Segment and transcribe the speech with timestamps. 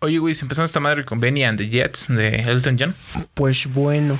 [0.00, 2.94] Oye, güey, si empezamos esta madre con Benny and the Jets de Elton John.
[3.34, 4.18] Pues bueno.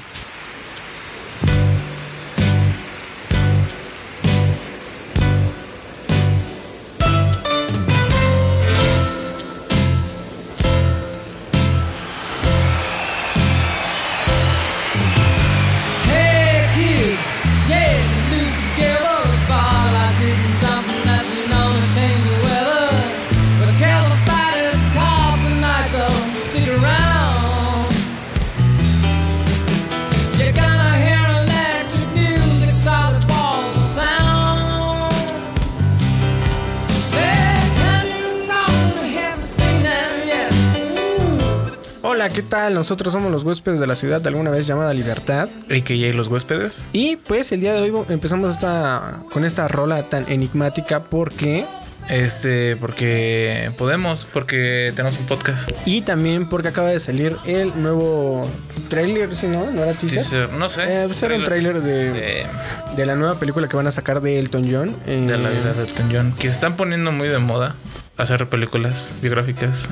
[42.76, 45.48] Nosotros somos los huéspedes de la ciudad de alguna vez llamada Libertad.
[45.70, 46.84] AKA Los Huéspedes.
[46.92, 51.64] Y pues el día de hoy empezamos esta, con esta rola tan enigmática porque...
[52.10, 55.70] Este, porque podemos, porque tenemos un podcast.
[55.86, 58.46] Y también porque acaba de salir el nuevo
[58.88, 60.18] trailer, si no, no era teaser.
[60.20, 60.82] Teaser, no sé.
[60.82, 62.46] Eh, pues era el tráiler de, de,
[62.94, 64.96] de la nueva película que van a sacar de Elton John.
[65.06, 66.32] eh, de la vida de Elton John.
[66.34, 67.74] Que se están poniendo muy de moda
[68.18, 69.88] hacer películas biográficas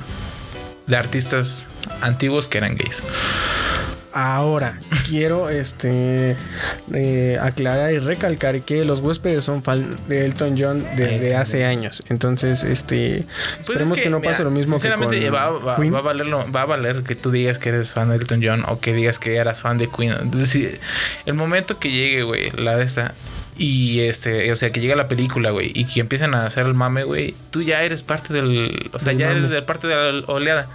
[0.86, 1.66] de artistas
[2.02, 3.02] antiguos que eran gays.
[4.16, 6.36] Ahora, quiero este
[6.92, 12.00] eh, aclarar y recalcar que los huéspedes son fan de Elton John desde hace años.
[12.08, 15.00] Entonces, este Pues esperemos es que, no mira, pase lo mismo que con
[15.34, 15.92] va, va- Queen.
[15.92, 18.64] va a valerlo- va a valer que tú digas que eres fan de Elton John
[18.68, 20.12] o que digas que eras fan de Queen.
[20.12, 20.78] Es decir,
[21.27, 23.14] el momento que llegue, güey, la de esta.
[23.56, 26.74] Y este, o sea, que llegue la película, güey, y que empiecen a hacer el
[26.74, 28.91] mame, güey, tú ya eres parte del.
[28.92, 29.38] O sea, Del ya mame.
[29.38, 30.69] eres de parte de la oleada.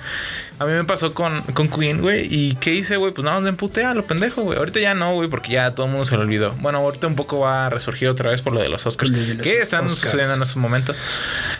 [0.60, 3.14] A mí me pasó con, con Queen, güey, y ¿qué hice, güey?
[3.14, 4.58] Pues nada, me emputé a lo pendejo, güey.
[4.58, 6.52] Ahorita ya no, güey, porque ya todo el mundo se lo olvidó.
[6.60, 9.18] Bueno, ahorita un poco va a resurgir otra vez por lo de los Oscars, Lo
[9.20, 10.12] de los que están Oscars.
[10.12, 10.94] sucediendo en su momento.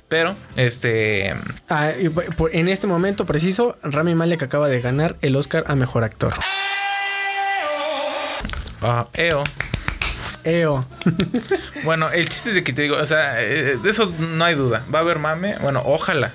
[0.08, 1.36] Pero, este.
[1.70, 1.92] Ah,
[2.52, 6.34] en este momento preciso, Rami Malek acaba de ganar el Oscar a mejor actor.
[8.82, 9.44] Ah, EO.
[10.44, 10.86] Eo.
[11.84, 14.56] Bueno, el chiste es de que te digo, o sea, eh, de eso no hay
[14.56, 14.84] duda.
[14.94, 15.56] Va a haber mame.
[15.62, 16.32] Bueno, ojalá.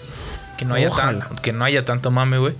[0.57, 1.27] Que no haya, Ojalá.
[1.29, 2.55] tan- que no haya tanto mame, güey.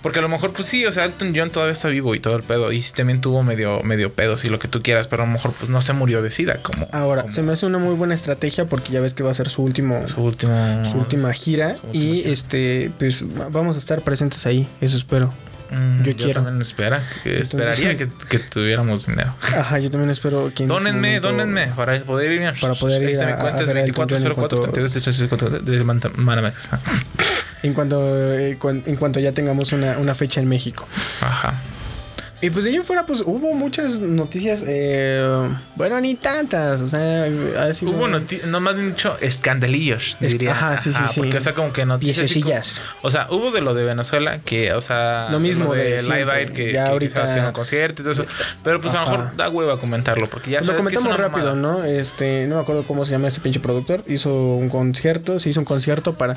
[0.00, 2.36] Porque a lo mejor, pues sí, o sea, Elton John todavía está vivo y todo
[2.36, 2.72] el pedo.
[2.72, 5.32] Y sí también tuvo medio, medio pedos y lo que tú quieras, pero a lo
[5.32, 7.94] mejor pues no se murió de sida como, Ahora, como se me hace una muy
[7.94, 10.84] buena estrategia porque ya ves que va a ser su último su último.
[10.90, 12.30] su última gira su última y gira.
[12.32, 15.32] este pues va- vamos a estar presentes ahí, eso espero.
[15.72, 16.42] Mm, yo quiero.
[16.42, 19.34] también espera, que Entonces- esperaría que, que tuviéramos dinero.
[19.58, 22.52] Ajá, yo también espero que Dónenme, momento- dónenme para poder ir.
[22.60, 25.64] Para poder ir está mi a- cuenta, a a Elton John en 2404 cuanto- 32
[25.64, 25.84] de
[26.22, 26.68] Manamex.
[27.62, 28.00] En cuanto,
[28.38, 30.86] eh, en cuanto ya tengamos una, una fecha en México.
[31.20, 31.54] Ajá.
[32.44, 34.64] Y pues de ahí fuera, pues hubo muchas noticias.
[34.66, 36.80] eh, bueno, ni tantas.
[36.82, 37.26] O sea,
[37.82, 40.50] Hubo noti- no más bien dicho escandalillos, Es- diría.
[40.52, 41.20] ajá, sí, sí, sí.
[41.20, 42.28] Porque, o sea, como que noticias.
[42.30, 42.56] así como-
[43.02, 45.28] o sea, hubo de lo de Venezuela, que, o sea.
[45.30, 46.32] Lo mismo de, de Live.
[46.32, 48.26] Aid, que, Ya que ahorita- hacían un concierto y todo eso.
[48.64, 51.18] Pero pues a lo mejor da hueva comentarlo, porque ya lo sabes que es comentamos
[51.20, 51.78] una rápido, mamada.
[51.78, 51.84] ¿no?
[51.84, 54.02] Este, no me acuerdo cómo se llama este pinche productor.
[54.08, 56.36] Hizo un concierto, se hizo un concierto para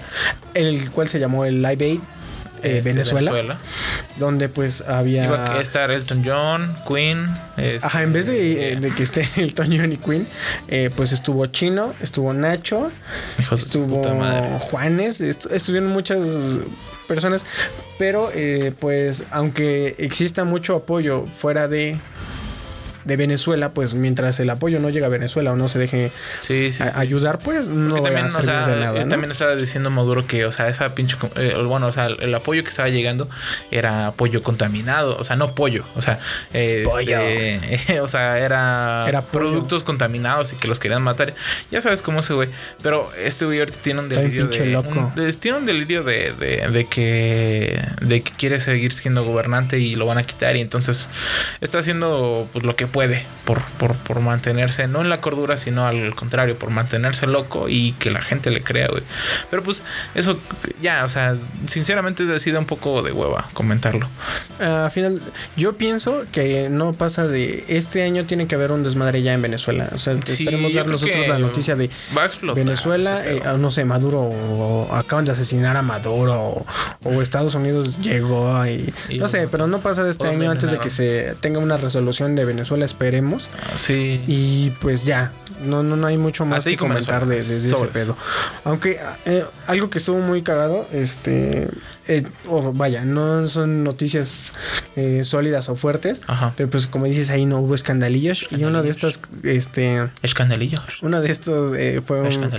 [0.54, 2.00] el cual se llamó el Live Aid
[2.66, 3.58] eh, Este, Venezuela,
[4.18, 7.26] donde pues había Iba a estar Elton John, Queen.
[7.58, 10.28] este, Ajá, en vez de, eh, de que esté el Toño y Queen,
[10.68, 12.92] eh, pues estuvo Chino, estuvo Nacho,
[13.52, 14.04] estuvo.
[14.60, 16.20] Juanes, estu- estuvieron muchas
[17.08, 17.46] personas,
[18.00, 18.32] pero
[18.80, 21.98] pues aunque exista mucho apoyo fuera de
[23.06, 26.12] de Venezuela, pues mientras el apoyo no llega a Venezuela o no se deje
[26.42, 26.84] Sí, sí.
[26.84, 26.94] a- sí.
[26.96, 29.04] ayudar, pues no va a o servir sea, de nada.
[29.04, 29.10] ¿no?
[29.10, 32.64] también estaba diciendo Maduro que, o sea, esa pinche, eh, bueno, o sea, el, apoyo
[32.64, 33.30] que estaba llegando
[33.72, 36.20] era pollo contaminado, o sea, no pollo, o sea,
[36.54, 37.20] este, Pollo.
[38.04, 41.34] o sea, era, Era productos contaminados y que los querían matar.
[41.72, 42.50] Ya sabes cómo ese güey,
[42.82, 44.90] pero este güey ahorita tiene un delirio de, loco.
[45.00, 49.78] un- de- tiene un delirio de, de, de que de que quiere seguir siendo gobernante
[49.80, 51.08] y lo van a quitar y entonces
[51.62, 55.86] está haciendo pues lo que puede por, por, por mantenerse, no en la cordura, sino
[55.86, 59.04] al contrario, por mantenerse loco y que la gente le crea, güey.
[59.52, 59.84] Pero pues
[60.16, 60.40] eso
[60.82, 61.36] ya, o sea,
[61.68, 64.08] sinceramente sido un poco de hueva comentarlo.
[64.60, 65.22] Al final,
[65.58, 69.42] yo pienso que no pasa de este año tiene que haber un desmadre ya en
[69.42, 69.90] Venezuela.
[69.94, 73.72] O sea, esperemos dar nosotros la noticia de va a explotar Venezuela, eh, ah, no
[73.72, 76.66] sé, Maduro o acaban de asesinar a Maduro o,
[77.04, 80.72] o Estados Unidos llegó y, Y no sé, pero no pasa de este año antes
[80.72, 83.50] de que se tenga una resolución de Venezuela, esperemos.
[83.76, 84.22] Sí.
[84.28, 85.32] Y pues ya,
[85.64, 88.16] no, no, no hay mucho más Así que comentar de, de- de ese pedo.
[88.64, 91.68] Aunque eh, algo que estuvo muy cagado, este,
[92.08, 94.54] eh, o vaya, no son noticias
[94.96, 96.54] eh, sólidas o fuertes, Ajá.
[96.56, 100.80] pero pues como dices ahí no hubo escandalillos, y uno de estos, este, Escandalillo.
[101.02, 102.52] uno de estos eh, fue, un-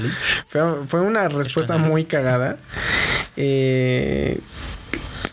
[0.48, 2.56] fue, fue una respuesta muy cagada.
[3.36, 4.40] Eh,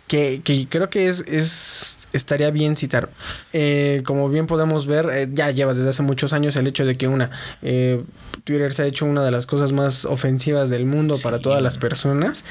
[0.07, 3.09] que, que creo que es, es estaría bien citar.
[3.51, 6.95] Eh, como bien podemos ver, eh, ya lleva desde hace muchos años el hecho de
[6.95, 7.31] que una
[7.61, 8.03] eh,
[8.43, 11.77] Twitter se ha hecho una de las cosas más ofensivas del mundo para todas las
[11.77, 12.45] personas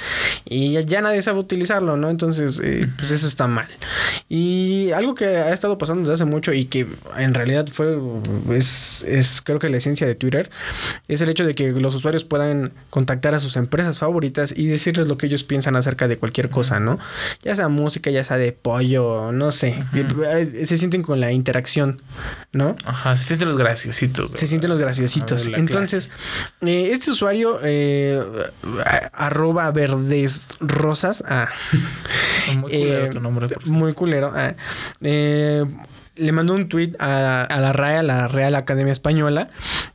[0.44, 2.10] y ya, ya nadie sabe utilizarlo, ¿no?
[2.10, 3.68] Entonces, eh, pues eso está mal.
[4.28, 6.86] Y algo que ha estado pasando desde hace mucho y que
[7.18, 7.98] en realidad fue,
[8.50, 10.50] es, es creo que la esencia de Twitter,
[11.08, 15.06] es el hecho de que los usuarios puedan contactar a sus empresas favoritas y decirles
[15.06, 16.98] lo que ellos piensan acerca de cualquier cosa, ¿no?
[17.42, 19.84] Ya sea música, ya sea de pollo, no sé.
[19.94, 22.00] Eh, Se sienten con la interacción,
[22.52, 22.76] ¿no?
[22.84, 24.32] Ajá, se sienten los graciositos.
[24.32, 25.46] Se sienten los graciositos.
[25.46, 26.10] Ver, Entonces,
[26.62, 28.20] eh, este usuario, eh,
[29.12, 31.48] arroba verdes rosas, ah,
[32.56, 34.54] Muy culero eh, tu nombre, por muy culero, ah,
[35.00, 35.64] eh,
[36.16, 39.48] le mandó un tweet a, a la RAE, a la Real Academia Española,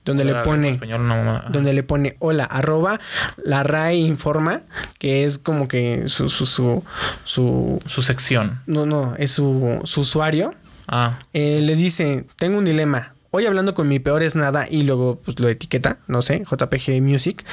[0.06, 0.70] donde le pone...
[0.72, 1.42] español, no.
[1.50, 3.00] Donde le pone hola, arroba
[3.44, 4.62] la RAE informa,
[5.00, 6.84] que es como que su, su, su,
[7.24, 8.62] su Su sección.
[8.66, 10.56] no, no, es su, su usuario.
[10.88, 13.14] Ah, Eh, le dice, tengo un dilema.
[13.32, 17.02] Hoy hablando con mi peor es nada y luego pues lo etiqueta, no sé, JPG
[17.02, 17.44] Music.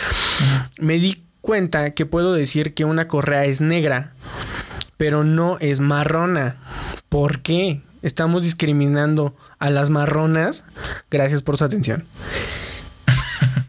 [0.78, 4.12] Me di cuenta que puedo decir que una correa es negra,
[4.96, 6.56] pero no es marrona.
[7.08, 7.82] ¿Por qué?
[8.04, 10.64] Estamos discriminando a las marronas.
[11.10, 12.04] Gracias por su atención.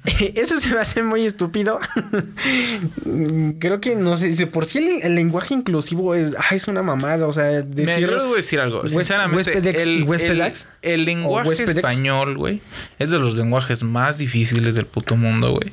[0.35, 1.79] Eso se me hace muy estúpido.
[3.59, 7.27] Creo que no sé, por si el, el lenguaje inclusivo es, ah, es una mamada.
[7.27, 8.09] O sea, Mira, decir.
[8.09, 8.87] yo voy a decir algo.
[8.87, 12.61] Sinceramente, el, el, el lenguaje español, güey,
[12.99, 15.71] es de los lenguajes más difíciles del puto mundo, güey.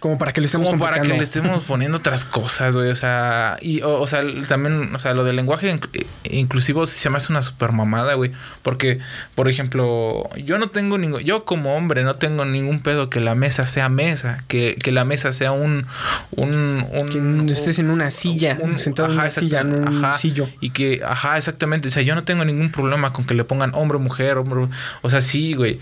[0.00, 2.90] Como para que le estemos Como para que le estemos poniendo otras cosas, güey.
[2.90, 6.98] O sea, y, o, o sea, también, o sea, lo del lenguaje inc- inclusivo sí
[6.98, 8.32] se me hace una super mamada, güey.
[8.62, 8.98] Porque,
[9.34, 13.34] por ejemplo, yo no tengo ningún, yo como hombre no tengo ningún pedo que la
[13.34, 15.86] mesa sea mesa, que, que la mesa sea un,
[16.32, 20.48] un, un Que estés en una silla, sentado en una silla, en un exactamente, sillo.
[20.60, 21.88] Y que, ajá, exactamente.
[21.88, 24.66] O sea, yo no tengo ningún problema con que le pongan hombre, mujer, hombre.
[25.02, 25.78] O sea, sí, güey.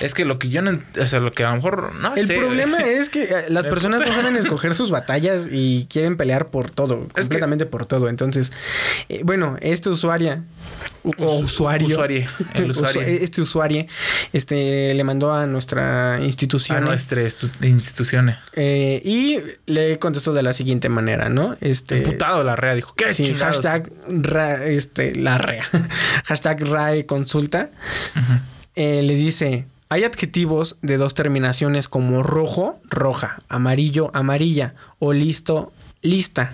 [0.00, 2.26] Es que lo que yo no, o sea, lo que a lo mejor no El
[2.26, 2.94] sé, problema güey.
[2.94, 7.08] es que eh, las personas no saben escoger sus batallas y quieren pelear por todo,
[7.08, 8.08] completamente por todo.
[8.08, 8.52] Entonces,
[9.08, 10.42] eh, bueno, este usuaria
[11.18, 11.86] o Us- usuario,
[12.54, 13.00] el usuario.
[13.02, 13.86] usu- este usuario,
[14.32, 17.29] este le mandó a nuestra a institución nuestra estu-
[17.62, 18.36] instituciones.
[18.54, 21.56] eh, y le contestó de la siguiente manera, ¿no?
[21.60, 23.56] Este Emputado la rea dijo, ¿qué Sí, chingados?
[23.56, 25.64] hashtag ra- este, la rea.
[26.24, 27.70] hashtag RAE consulta.
[28.76, 35.72] Eh, le dice, hay adjetivos de dos terminaciones como rojo, roja, amarillo, amarilla o listo,
[36.02, 36.52] lista.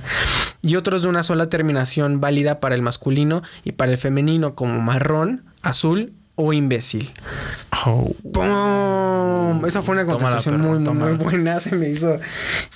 [0.62, 4.80] Y otros de una sola terminación válida para el masculino y para el femenino como
[4.80, 7.12] marrón, azul o imbécil.
[7.84, 8.14] Oh.
[8.32, 9.64] ¡Pum!
[9.66, 11.60] Esa fue una Tómala, contestación perro, muy, muy buena.
[11.60, 12.18] Se me hizo.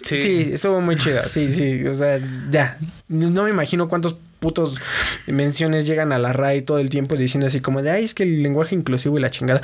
[0.03, 0.17] Sí.
[0.17, 0.51] Sí.
[0.55, 1.29] estuvo muy chida.
[1.29, 1.87] Sí, sí.
[1.87, 2.19] O sea,
[2.51, 2.77] ya.
[3.09, 4.81] No me imagino cuántos putos
[5.27, 8.23] menciones llegan a la RAI todo el tiempo diciendo así como de ay, es que
[8.25, 9.61] el lenguaje inclusivo y la chingada.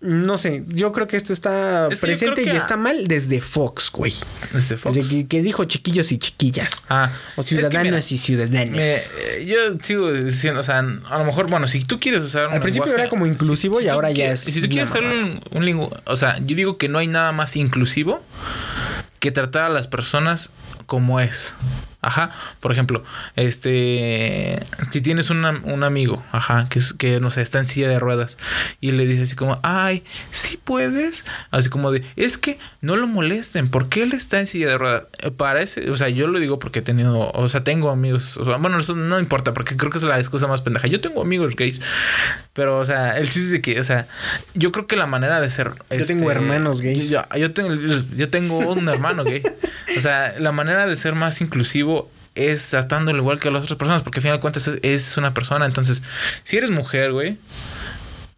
[0.00, 3.40] No sé, yo creo que esto está Es que yo presente y está mal desde
[3.40, 4.12] Fox, güey.
[4.52, 4.94] Desde Fox.
[4.96, 6.82] Desde que, que dijo chiquillos y chiquillas.
[6.88, 8.70] Ah, O es que ciudadanos mira, y ciudadanas.
[8.70, 12.48] me- eh, yo sigo diciendo, o sea, a lo mejor, bueno, si tú quieres usar
[12.48, 15.04] un Al principio lenguaje- era como inclusivo y ahora ya es Si tú quieres usar
[15.04, 18.20] un, un lengu- o sea, yo digo que no hay nada más inclusivo
[19.20, 20.50] que tratar a las personas
[20.86, 21.54] como es.
[22.02, 23.04] Ajá, por ejemplo,
[23.36, 24.58] este,
[24.90, 28.36] si tienes una- un amigo, ajá, que, que no sé, está en silla de ruedas
[28.80, 33.06] y le dices así como, ay, sí puedes, así como de, es que no lo
[33.06, 35.02] molesten, porque él está en silla de ruedas.
[35.20, 38.44] Eh, Parece, o sea, yo lo digo porque he tenido, o sea, tengo amigos, o
[38.44, 40.88] sea, bueno, eso no importa, porque creo que es la excusa más pendeja.
[40.88, 41.80] Yo tengo amigos gays,
[42.52, 44.06] pero, o sea, el chiste es de que, o sea,
[44.54, 45.70] yo creo que la manera de ser.
[45.90, 47.08] Yo tengo hermanos gays.
[47.10, 47.72] Yo, yo tengo,
[48.16, 49.42] yo tengo un hermano gay.
[49.96, 51.91] O sea, la manera de ser más inclusivo
[52.34, 55.16] es tratándolo igual que a las otras personas, porque al final de cuentas es, es
[55.16, 55.66] una persona.
[55.66, 56.02] Entonces,
[56.44, 57.36] si eres mujer, güey.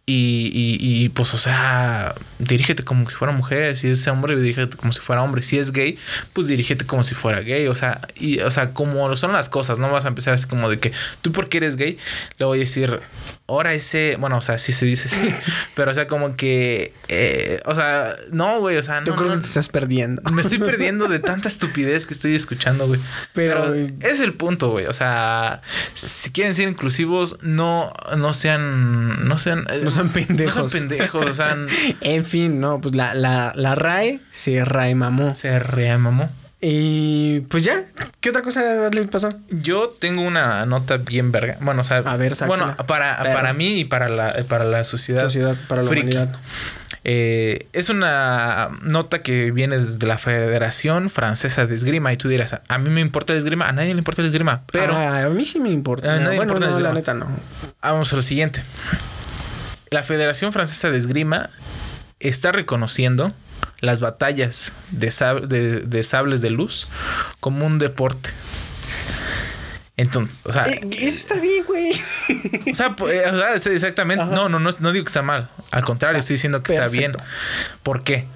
[0.07, 3.75] Y, y, y, pues, o sea, dirígete como si fuera mujer.
[3.75, 5.41] Si es hombre, dirígete como si fuera hombre.
[5.41, 5.97] Si es gay,
[6.33, 7.67] pues dirígete como si fuera gay.
[7.67, 10.69] O sea, y, o sea, como son las cosas, no vas a empezar así como
[10.69, 11.97] de que tú porque eres gay,
[12.37, 12.99] le voy a decir,
[13.47, 15.33] ahora ese, bueno, o sea, sí se dice sí,
[15.75, 19.07] pero o sea, como que, eh, o sea, no, güey, o sea, no.
[19.07, 20.21] Yo creo no, que te estás perdiendo.
[20.31, 22.99] me estoy perdiendo de tanta estupidez que estoy escuchando, güey.
[23.33, 24.85] Pero- Pero, es el punto, güey.
[24.85, 25.61] O sea,
[25.95, 30.57] si quieren ser inclusivos, no, no sean, no sean, eh, No sean pendejos.
[30.57, 31.57] No sean pendejos, o sea,
[32.01, 35.35] En fin, no, pues la, la, la RAE se RAE mamó.
[35.35, 36.29] se remamó.
[36.61, 37.83] Y pues ya,
[38.21, 39.29] ¿qué otra cosa le pasó?
[39.49, 41.57] Yo tengo una nota bien verga.
[41.61, 42.65] Bueno, o sea, A ver, sácala.
[42.65, 45.21] bueno, para, para mí y para la, para la sociedad.
[45.21, 46.07] Sociedad para la friki.
[46.15, 46.35] humanidad.
[47.03, 52.11] Eh, es una nota que viene desde la Federación Francesa de Esgrima.
[52.13, 54.63] Y tú dirás, a mí me importa el esgrima, a nadie le importa el esgrima.
[54.71, 56.15] Pero Ah, a mí sí me importa.
[56.15, 57.27] A nadie bueno, importa no, el la neta no.
[57.83, 58.63] vamos a lo siguiente.
[59.89, 61.49] La Federación Francesa de Esgrima
[62.19, 63.33] está reconociendo
[63.79, 66.87] las batallas de, sab- de- de sables de luz
[67.39, 68.29] como un deporte.
[69.97, 71.91] Entonces, o sea, Eh, eso está bien, güey.
[72.71, 74.25] o sea, eh, o sea, es exactamente.
[74.25, 75.49] No, no, no, no digo que está mal.
[75.71, 77.13] Al contrario, Está estoy diciendo que está bien.
[77.81, 78.27] ¿Por qué?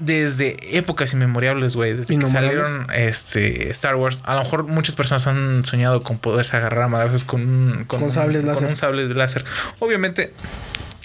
[0.00, 1.92] Desde épocas inmemorables, güey.
[1.94, 4.22] Desde que salieron este, Star Wars.
[4.24, 8.02] A lo mejor muchas personas han soñado con poderse agarrar a madrazos con un, Con
[8.02, 8.68] un- sables láser.
[8.68, 9.44] un sable de láser.
[9.78, 10.32] Obviamente,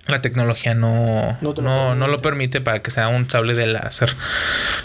[0.08, 2.08] la tecnología no, No no, lo no, permite.
[2.12, 4.14] lo permite para que sea un sable de láser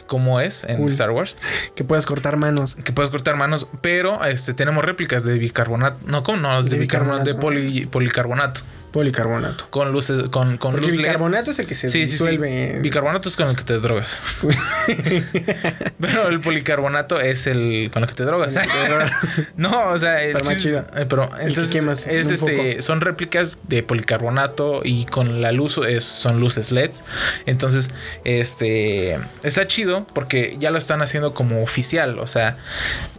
[0.06, 0.90] como es en Cool.
[0.90, 1.36] Star Wars.
[1.74, 2.74] Que puedas cortar manos.
[2.76, 5.98] Que puedes cortar manos, pero este tenemos réplicas de bicarbonato.
[6.06, 6.62] No, ¿cómo no?
[6.62, 8.62] De, De bicarbonato, de poli- policarbonato.
[8.92, 9.68] Policarbonato.
[9.70, 11.04] Con luces, con, con Porque luz LED.
[11.04, 12.12] bicarbonato es el que se Sí, sí, sí.
[12.14, 12.80] disuelve.
[12.80, 14.20] Bicarbonato es con el que te drogas.
[16.00, 18.54] pero el policarbonato es el con el que te drogas.
[18.54, 19.12] Con el que te drogas.
[19.56, 20.80] no, o sea, el Pero más chido.
[20.96, 25.52] eh, Pero El que entonces quemas es este, son réplicas de policarbonato y con la
[25.52, 27.04] luz es- son luces LEDs.
[27.46, 27.90] Entonces,
[28.24, 32.18] este está chido porque ya lo están haciendo como oficial.
[32.18, 32.56] O sea,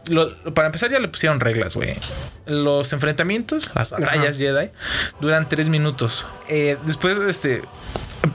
[0.07, 1.95] lo- para empezar ya le pusieron reglas, güey.
[2.45, 4.69] Los enfrentamientos, las batallas Jedi,
[5.19, 6.25] duran tres minutos.
[6.49, 7.61] Eh, después, este,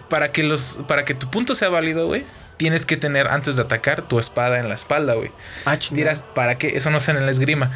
[0.09, 2.25] para que los, para que tu punto sea válido, güey,
[2.57, 5.31] tienes que tener antes de atacar tu espada en la espalda, güey.
[5.65, 5.77] Ah.
[5.91, 6.77] Dirás, ¿para qué?
[6.77, 7.71] Eso no se en la esgrima.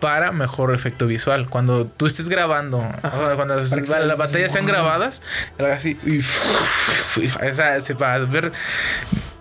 [0.00, 1.48] Para mejor efecto visual.
[1.48, 3.34] Cuando tú estés grabando, Ajá.
[3.36, 3.70] cuando las,
[4.16, 5.22] batallas sean grabadas,
[5.58, 8.52] así, y, o sea, se va a ver.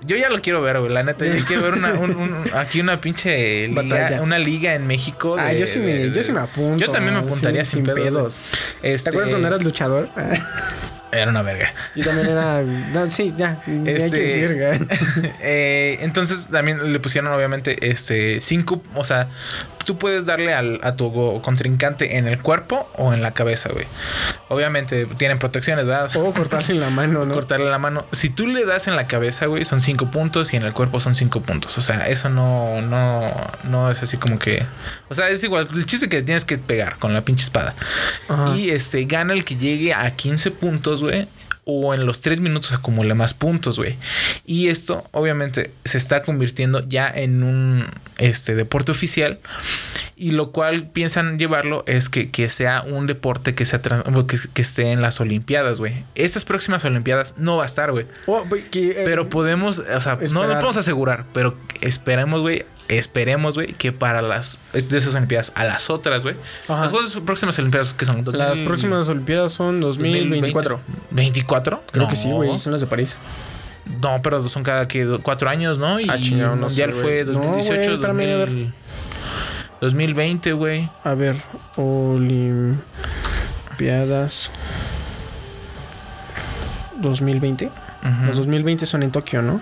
[0.04, 0.92] Yo ya lo quiero ver, güey.
[0.92, 4.22] La neta, yo quiero ver una, un- un- aquí una pinche liga, Batalla.
[4.22, 5.36] una liga en México.
[5.38, 6.78] Ah, yo sí me, de- yo sí me apunto.
[6.86, 8.40] Yo también me apuntaría sin, pedos.
[8.82, 10.08] Este, ¿Te acuerdas cuando eras luchador?
[11.12, 11.72] Era una verga.
[11.96, 12.62] Yo también era.
[12.62, 13.62] No, sí, ya.
[13.66, 15.32] ni hay que Este- decir.
[15.42, 19.28] Eh, entonces también le pusieron obviamente este cinco, o sea,
[19.88, 23.86] tú puedes darle al, a tu contrincante en el cuerpo o en la cabeza, güey.
[24.50, 26.12] Obviamente tienen protecciones, ¿verdad?
[26.18, 27.34] O cortarle la mano, ¿no?
[27.34, 28.06] cortarle la mano.
[28.12, 31.00] Si tú le das en la cabeza, güey, son cinco puntos y en el cuerpo
[31.00, 31.78] son cinco puntos.
[31.78, 33.32] O sea, eso no, no,
[33.64, 34.66] no es así como que.
[35.08, 35.70] O sea, es igual.
[35.74, 37.74] El chiste que tienes que pegar con la pinche espada.
[38.28, 38.58] Ajá.
[38.58, 41.30] Y este gana el que llegue a 15 puntos, güey.
[41.70, 43.98] O en los 3 minutos acumule más puntos, güey.
[44.46, 47.86] Y esto, obviamente, se está convirtiendo ya en un
[48.20, 49.38] este, deporte oficial.
[50.16, 54.38] Y lo cual piensan llevarlo es que, que sea un deporte que, sea trans- que,
[54.54, 56.06] que esté en las Olimpiadas, güey.
[56.16, 58.06] Estas próximas Olimpiadas no va a estar, güey.
[58.28, 60.48] Oh, eh, Pero podemos, o sea, no, no esperar.
[60.54, 62.64] podemos asegurar, pero esperemos, güey.
[62.90, 66.36] Esperemos, güey, que para las de esas Olimpiadas a las otras, güey.
[66.70, 66.92] Las
[67.26, 70.80] próximas Olimpiadas que son Las 2000 próximas Olimpiadas son 2024.
[71.12, 71.84] 24.
[71.92, 72.10] Creo No.
[72.10, 72.58] que sí, güey.
[72.60, 73.18] Son las de París.
[74.02, 76.00] No, pero son cada que cuatro años, ¿no?
[76.00, 77.36] Y Ah, chingado, no mundial sé, fue güey.
[77.36, 78.50] No, 2018, güey, espérame, a ver.
[78.50, 78.74] 2000
[79.82, 80.90] 2020, güey.
[81.04, 81.36] A ver,
[81.76, 82.80] Olimpiadas
[87.00, 87.66] 2020.
[87.68, 89.62] Ujú, Los 2020 son en Tokio, ¿no?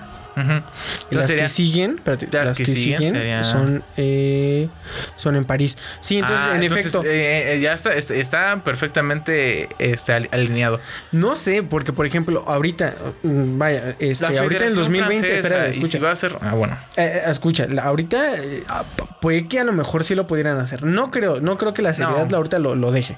[1.10, 4.68] Las que siguen, espérate, las las, que que, siguen siguen, sería- son, eh,
[5.15, 5.77] son en París.
[6.01, 9.70] Sí, entonces, Ah, en entonces, efecto, eh, eh, ya está, está perfectamente
[10.08, 10.80] ali- alineado.
[11.12, 15.48] no sé, porque por ejemplo, ahorita, mm, vaya, este, ahorita en el Federación 2020, Francesa,
[15.48, 16.77] espera, y si escucha, va a ser, ah, bueno.
[16.98, 18.22] Eh, escucha, ahorita
[18.70, 18.84] ah,
[19.22, 20.84] puede que a lo mejor sí lo pudieran hacer.
[20.84, 22.30] No creo, no creo que la seriedad No.
[22.32, 23.18] la ahorita lo, lo deje.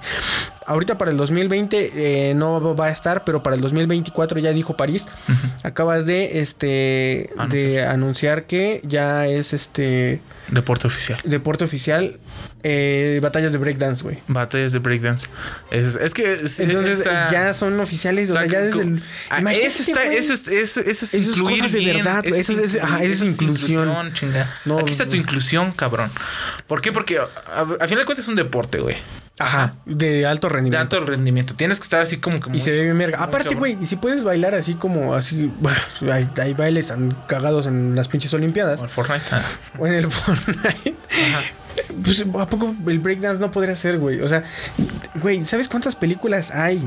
[0.66, 1.92] Ahorita para el 2020
[2.30, 5.06] eh, no va a estar, pero para el 2024 ya dijo París.
[5.30, 5.48] Ujú.
[5.64, 7.07] Acabas de este
[7.50, 11.20] de anunciar que ya es este Deporte oficial.
[11.24, 12.20] deporte oficial
[12.64, 14.18] eh, batallas de breakdance, güey.
[14.28, 15.28] Batallas de breakdance.
[15.72, 19.42] Es, es que es- Entonces esa- ya son oficiales, o sea, ya desde el Ah,
[19.54, 22.26] eso está, eso es, eso, eso es Eso es incluir cosas de verdad.
[22.26, 24.14] Eso es- ajá, eso es inclusión.
[24.66, 26.10] No, Aquí está tu inclusión, cabrón.
[26.68, 26.92] ¿Por qué?
[26.92, 28.98] Porque a, a- a final de cuentas es un deporte, güey.
[29.40, 30.98] Ajá, de alto De rendimiento.
[30.98, 31.54] alto rendimiento.
[31.56, 34.24] Tienes que estar así como que Y se ve bien Aparte, güey, y si puedes
[34.24, 35.78] bailar así como así, bueno,
[36.12, 39.26] hay, hay bailes tan cagados en las pinches olimpiadas Como el Fortnite.
[39.32, 39.42] Ah,
[39.78, 40.96] o en el Fortnite.
[41.10, 41.42] Ajá.
[42.04, 44.22] Pues a poco el breakdance no podría ser, güey.
[44.22, 44.44] O sea,
[45.16, 46.82] güey, ¿sabes cuántas películas hay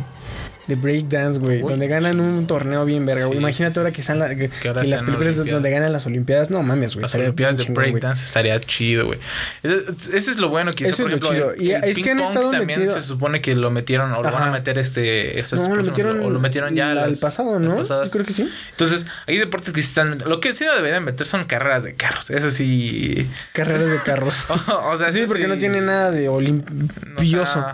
[0.71, 1.61] de breakdance, güey.
[1.61, 3.37] Donde ganan un torneo bien verga, güey.
[3.39, 5.53] Sí, Imagínate sí, ahora que están la- que, Que ahora que las películas Olimpiadas.
[5.53, 6.51] donde ganan las Olimpiadas.
[6.51, 7.03] No mames, güey.
[7.03, 9.19] Las Olimpiadas de breakdance estaría chido, güey.
[9.63, 11.65] Ese ese es lo bueno que hizo, Eso por es lo ejemplo, chido.
[11.65, 14.31] Y el, es que han estado también metido- se supone que lo metieron o lo
[14.31, 17.59] van a meter este estas No, lo próximas- metieron, o lo metieron ya al pasado,
[17.59, 17.83] ¿no?
[17.83, 18.49] Yo creo que sí.
[18.71, 22.31] Entonces, hay deportes que sí están lo que sí deberían meter son carreras de carros.
[22.31, 23.27] Eso sí.
[23.53, 24.45] Carreras de carros.
[24.85, 27.65] o sea, sí, eso porque no tiene nada de olimpioso.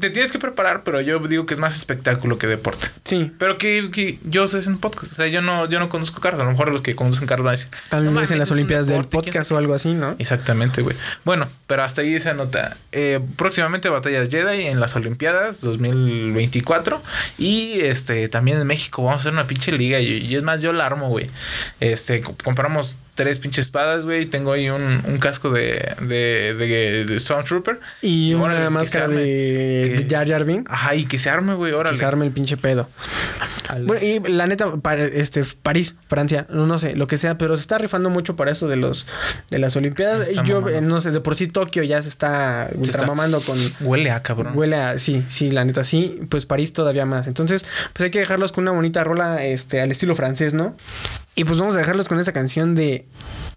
[0.00, 2.86] te tienes que preparar, pero yo digo que es más espectáculo que deporte.
[3.04, 3.32] Sí.
[3.38, 5.12] Pero que, que yo soy un podcast.
[5.12, 6.40] O sea, yo no, yo no conduzco carros.
[6.40, 7.70] A lo mejor los que conducen carros van a decir.
[7.88, 10.14] Tal "No vez en las es Olimpiadas del podcast o algo así, ¿no?
[10.18, 10.94] Exactamente, güey.
[11.24, 12.76] Bueno, pero hasta ahí esa nota.
[12.92, 17.02] Eh, próximamente batallas Jedi en las Olimpiadas 2024
[17.38, 20.60] y este también en México vamos a hacer una pinche liga y, y es más
[20.60, 21.26] yo la armo, güey.
[21.80, 24.26] Este co- compramos tres pinches espadas, güey.
[24.26, 27.80] Tengo ahí un, un casco de de, de, de Stormtrooper.
[28.00, 29.16] Y órale, una que máscara arme.
[29.16, 30.70] de Que- de Jar Jar Binks.
[30.70, 31.96] Ajá, y que se arme, güey, Que órale.
[31.98, 32.88] se arme el pinche pedo.
[33.84, 37.56] Bueno, y la neta, para, este, París, Francia, no, no sé, lo que sea, pero
[37.56, 39.04] se está rifando mucho para eso de los
[39.50, 40.28] de las Olimpiadas.
[40.28, 40.78] Está Yo, mamando.
[40.78, 43.58] eh, no sé, de por sí Tokio ya se está ultramamando con.
[43.80, 44.56] Huele a cabrón.
[44.56, 47.26] Huele a, sí, sí, la neta, sí, pues París todavía más.
[47.26, 50.74] Entonces, pues hay que dejarlos con una bonita rola, este, al estilo francés, ¿no?
[51.38, 53.06] Y pues vamos a dejarlos con esa canción de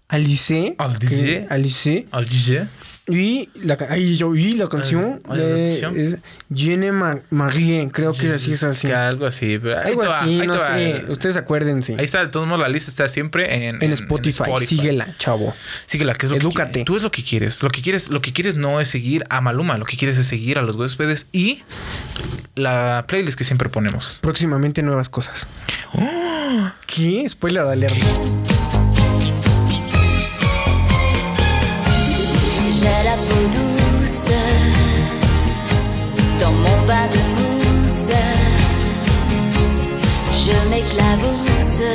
[0.08, 0.76] Alice.
[0.78, 1.46] Alice.
[1.50, 2.06] Alice.
[2.12, 2.68] Al DJ.
[3.08, 6.18] Y la, ay, yo, y la canción la de- es
[6.54, 8.86] Jenny Ma- Marie, creo que así es así.
[8.86, 9.58] Que algo así.
[9.58, 11.06] pero Algo va, así, no sé.
[11.08, 11.96] Ustedes acuérdense.
[11.98, 14.44] Ahí está, de todos modos, la lista está siempre en, en, Spotify.
[14.64, 15.52] Síguela, chavo.
[15.86, 16.78] Síguela, que es lo Edúcate.
[16.80, 16.84] que.
[16.84, 17.60] Tú es lo que quieres.
[17.64, 20.28] Lo que quieres, lo que quieres no es seguir a Maluma, lo que quieres es
[20.28, 21.64] seguir a los huéspedes y
[22.54, 24.20] la playlist que siempre ponemos.
[24.22, 25.48] Próximamente nuevas cosas.
[26.86, 27.26] ¿Qué?
[27.28, 27.94] Spoiler alert.
[32.70, 34.32] J'ai la peau douce
[36.40, 38.14] dans mon bain de mousse.
[40.44, 41.88] Je m'éclabousse,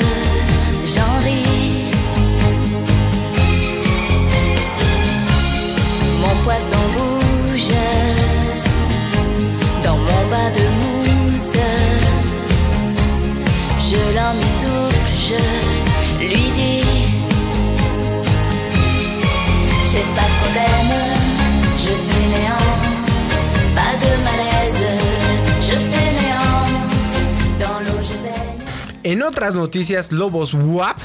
[0.87, 1.91] j'en ris.
[6.21, 7.73] Mon poisson bouge
[9.83, 10.86] dans mon bain de mousse.
[13.97, 16.83] Je l'emmitoufle, je lui dis.
[19.91, 20.26] J'ai pas
[29.07, 30.97] En otras noticias, Lobos WAP.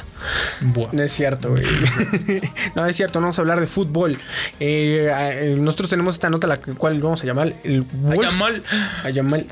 [0.91, 1.63] No es cierto, güey.
[2.75, 4.17] no es cierto, no vamos a hablar de fútbol.
[4.59, 8.63] Eh, eh, nosotros tenemos esta nota, la cual vamos a llamar el A Wolves- Yamal.
[9.05, 9.47] A Yamal.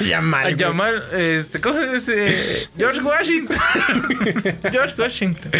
[0.00, 0.46] Yamal.
[0.46, 0.50] A.
[0.50, 2.68] Yamal, este, ¿cómo se dice?
[2.78, 3.56] George Washington.
[4.72, 5.50] George Washington.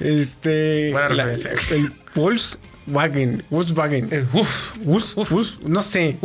[0.00, 0.90] Este.
[0.92, 3.42] Buena la- el Volkswagen.
[3.48, 4.08] Volkswagen.
[4.10, 6.18] Eh, Uf, Wolves- Wolves- no sé.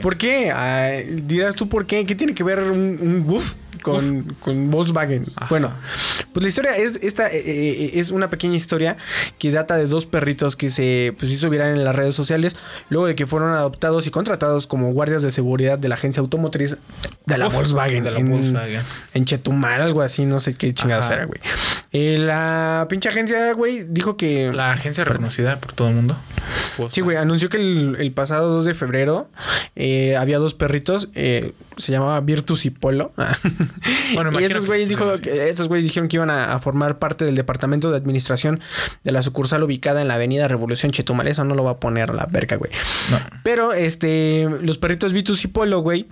[0.00, 0.50] ¿Por qué?
[0.50, 2.06] Ah, dirás tú por qué.
[2.06, 5.26] ¿Qué tiene que ver un, un Wolf con, con Volkswagen?
[5.48, 5.72] Bueno,
[6.32, 8.96] pues la historia es esta eh, eh, es una pequeña historia
[9.38, 12.56] que data de dos perritos que se pues hizo viral en las redes sociales
[12.88, 16.76] luego de que fueron adoptados y contratados como guardias de seguridad de la agencia automotriz
[17.26, 18.04] de la Uf, Volkswagen.
[18.04, 18.80] de la en, Volkswagen.
[19.14, 21.14] en Chetumal, algo así, no sé qué chingados Ajá.
[21.14, 21.40] era, güey.
[21.92, 26.16] Eh, la pinche agencia, güey, dijo que La agencia reconocida por todo el mundo.
[26.90, 29.28] Sí, güey, anunció que el, el pasado 2 de febrero
[29.76, 33.12] eh, había dos perritos, eh, se llamaba Virtus y Polo.
[34.14, 37.24] Bueno, y estos güeyes dijo que estos güeyes dijeron que iban a, a formar parte
[37.24, 38.60] del departamento de administración
[39.04, 41.28] de la sucursal ubicada en la Avenida Revolución Chetumal.
[41.28, 42.70] Eso no lo va a poner a la verga, güey.
[43.10, 43.18] No.
[43.42, 46.08] Pero este, los perritos Vitus y Polo, güey,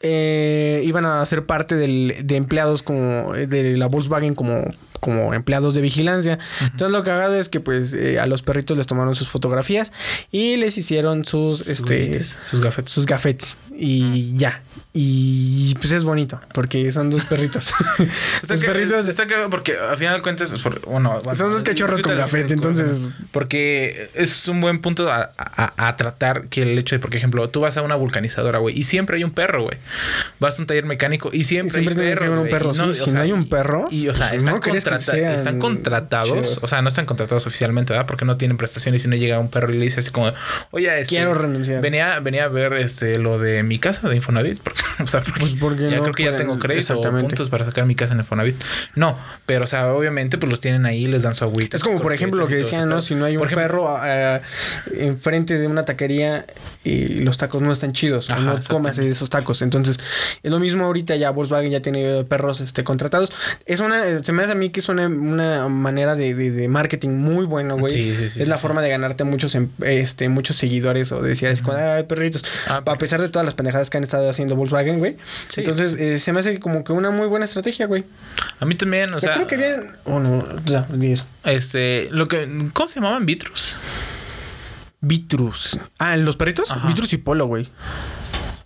[0.00, 4.62] eh, iban a ser parte del, de empleados como de la Volkswagen como,
[5.00, 6.38] como empleados de vigilancia.
[6.60, 9.92] Entonces lo cagado es que pues eh, a los perritos les tomaron sus fotografías
[10.30, 12.92] y les hicieron sus, Sus este sus gafetes.
[12.92, 14.62] sus gafetes y ya.
[14.92, 17.68] Y pues es bonito porque son dos perritos.
[18.42, 21.52] Está los que- perritos está cagado porque al final de cuentas, por- bueno, bueno, Son
[21.52, 26.62] dos cachorros con gafete, entonces- Porque es un buen punto a, a- a tratar que
[26.62, 29.30] el hecho de, por ejemplo, tú vas a una vulcanizadora, güey, y siempre hay un
[29.30, 29.78] perro, güey.
[30.40, 32.84] Vas a un taller mecánico y siempre, Siempre hay que perros, un perro, y no-
[32.86, 34.87] o si sea, no hay un y- perro, Y, o sea, pues, no crees que
[34.96, 38.06] contrata- están contratados, o sea, no están contratados oficialmente, ¿verdad?
[38.06, 40.32] Porque no tienen prestaciones y no llega un perro y le dice así como,
[40.70, 41.80] oye, este, Quiero renunciar.
[41.80, 44.58] Venía, venía a ver este lo de mi casa de Infonavit.
[44.62, 47.48] porque- o sea, porque Pues porque ya no creo que ya tengo crédito o puntos
[47.48, 48.56] para sacar mi casa en Infonavit.
[48.94, 51.76] No, pero o sea, obviamente pues los tienen ahí, les dan su agüita.
[51.76, 53.00] Es como, por ejemplo, lo que decían, ¿no?
[53.00, 54.40] Si no hay un ejemplo, perro eh,
[54.96, 56.46] enfrente de una taquería
[56.84, 59.62] y los tacos no están chidos, Ajá, no comas de esos tacos.
[59.62, 59.98] Entonces,
[60.42, 63.32] es lo mismo ahorita ya Volkswagen ya tiene perros este, contratados.
[63.66, 66.50] Es una, se me hace a mí que que es una, una manera de, de-
[66.50, 67.92] de marketing muy bueno, güey.
[67.94, 71.48] Sí, sí, sí, es la forma de ganarte muchos em- este muchos seguidores o decir
[71.48, 72.44] así, ay, perritos.
[72.68, 75.16] Ah, a pesar de todas las pendejadas que han estado haciendo Volkswagen, güey.
[75.56, 78.04] Entonces, eh, se me hace como que una muy buena estrategia, güey.
[78.60, 79.86] A mí también, o Yo sea, creo que bien.
[80.04, 81.26] O no, o sea, eso.
[81.44, 83.26] este, lo que, ¿cómo se llamaban?
[83.26, 83.76] Vitrus.
[85.00, 85.78] Vitrus.
[85.98, 86.70] Ah, ¿los perritos?
[86.72, 86.86] Ajá.
[86.88, 87.68] Vitrus y Polo, güey.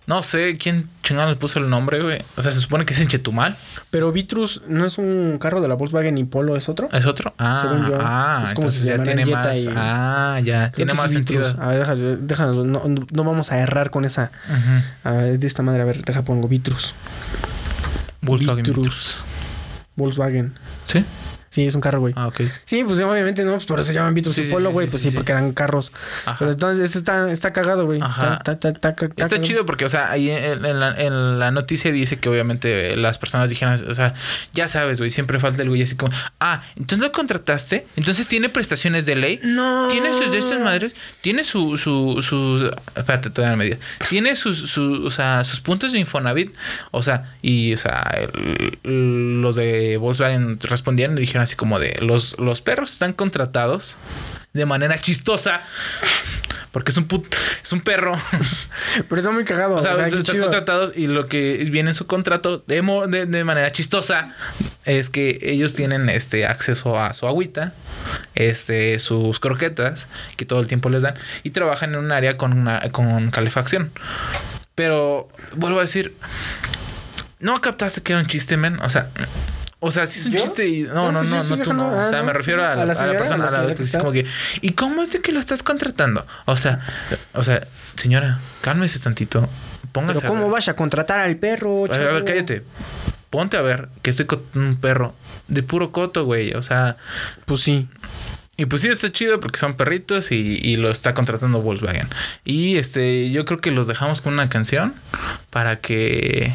[0.05, 2.21] No sé quién chingado le puso el nombre, güey.
[2.35, 3.55] O sea, se supone que es en Chetumal.
[3.89, 6.89] Pero Vitrus no es un carro de la Volkswagen y Polo es otro.
[6.91, 7.33] ¿Es otro?
[7.37, 9.57] Ah, Según yo, ah, es como si entonces se ya tiene Jetta más.
[9.59, 11.45] y- Ah, ya, tiene más sentido.
[11.45, 11.59] Vitrus.
[11.63, 14.29] A ver, déjalo- déjanos, no, no vamos a errar con esa.
[15.05, 16.93] Ah, es de esta madre, a ver, deja pongo Vitrus.
[18.21, 18.85] Volkswagen Vitrus.
[18.85, 19.15] Vitrus.
[19.95, 20.53] Volkswagen.
[20.87, 21.05] ¿Sí?
[21.53, 22.13] Sí, es un carro, güey.
[22.17, 22.41] Ah, ok.
[22.65, 24.87] Sí, pues obviamente no, pues por eso se llaman Vitrus Sí, y Polo, güey.
[24.87, 25.15] sí, pues sí, sí, sí.
[25.17, 25.91] porque eran carros.
[26.25, 26.35] Ajá.
[26.39, 28.01] Pero entonces está, está cagado, güey.
[28.01, 28.33] Ajá.
[28.37, 29.37] Está, está, está, está, cagado.
[29.43, 33.19] chido porque, o sea, ahí en, en la, en la noticia dice que obviamente las
[33.19, 34.15] personas dijeron, o sea,
[34.53, 38.49] ya sabes, güey, siempre falta el güey así como, ah, entonces lo contrataste, entonces tiene
[38.49, 39.89] prestaciones de ley, No.
[39.91, 42.63] tiene sus de estas madres, tiene su, su, sus,
[42.95, 46.51] espérate, todavía no me digas, tiene sus, su- o sea, sus puntos de Infonavit,
[46.89, 48.01] o sea, y, o sea,
[48.83, 53.95] el- los de Volkswagen respondieron y dijeron así como de, los, los perros están contratados
[54.53, 55.61] de manera chistosa.
[56.71, 57.31] Porque es un put-
[57.63, 58.17] es un perro.
[59.07, 59.75] Pero está muy cagado.
[59.75, 60.45] O sea, qué están chido.
[60.45, 64.33] contratados y lo que viene en su contrato de, de, de manera chistosa
[64.85, 67.73] es que ellos tienen este acceso a su agüita,
[68.33, 72.53] este, sus croquetas, que todo el tiempo les dan, y trabajan en un área con,
[72.53, 73.91] una, con calefacción.
[74.73, 76.15] Pero vuelvo a decir,
[77.39, 78.79] no captaste que era un chiste, men.
[78.81, 79.09] O sea,
[79.85, 80.39] o sea, sí es un ¿Yo?
[80.41, 81.83] chiste y no, no, No, pues no, tú no.
[81.91, 82.25] ah, o sea, no.
[82.25, 83.75] me refiero a, A la, la a la señora, persona, a la a la señora
[83.75, 83.99] que es está.
[83.99, 84.25] como que,
[84.61, 86.25] ¿y cómo es de que lo estás contratando?
[86.45, 86.79] O sea,
[87.33, 89.47] o sea, señora, cálmese tantito.
[89.91, 90.51] Póngase Pero a ¿cómo ver.
[90.53, 91.85] vas a contratar al perro?
[91.85, 92.25] A ver, a ver, chavo?
[92.25, 92.63] cállate.
[93.29, 95.13] Ponte a ver que estoy con un perro
[95.47, 96.53] de puro coto, güey.
[96.53, 96.97] O sea,
[97.45, 97.87] Pues sí.
[98.57, 102.07] y pues sí está chido porque son perritos y, y lo está contratando Volkswagen.
[102.45, 104.93] Y este, yo creo que los dejamos con una canción
[105.49, 106.53] para que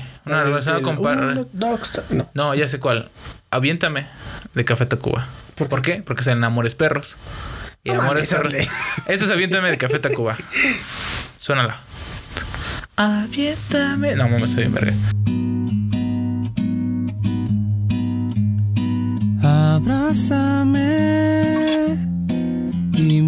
[1.53, 2.29] Dogs- No.
[2.35, 3.11] No, ya sé cuál.
[3.51, 4.07] Aviéntame
[4.55, 5.27] de Café Tacuba.
[5.55, 6.03] ¿Por ¿Por, qué?
[6.05, 7.17] Porque son Amores Perros.
[7.85, 8.53] Y No Amores Perros.
[9.07, 10.37] Este es Aviéntame de Café Tacuba.
[11.39, 11.79] Suénala.
[12.97, 14.15] Aviéntame.
[14.17, 14.93] No, mames, está bien verga.
[20.99, 21.97] Abrázame
[22.93, 23.23] y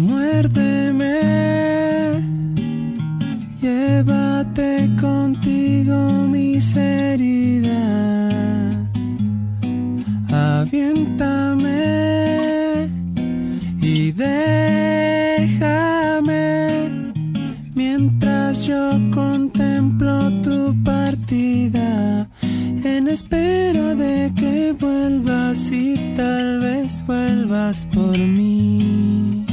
[27.93, 29.45] por mí.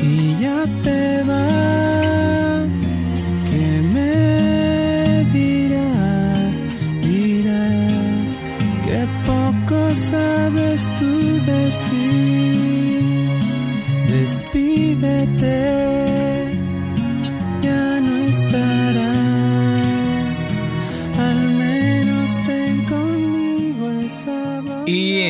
[0.00, 1.81] Y ya te vas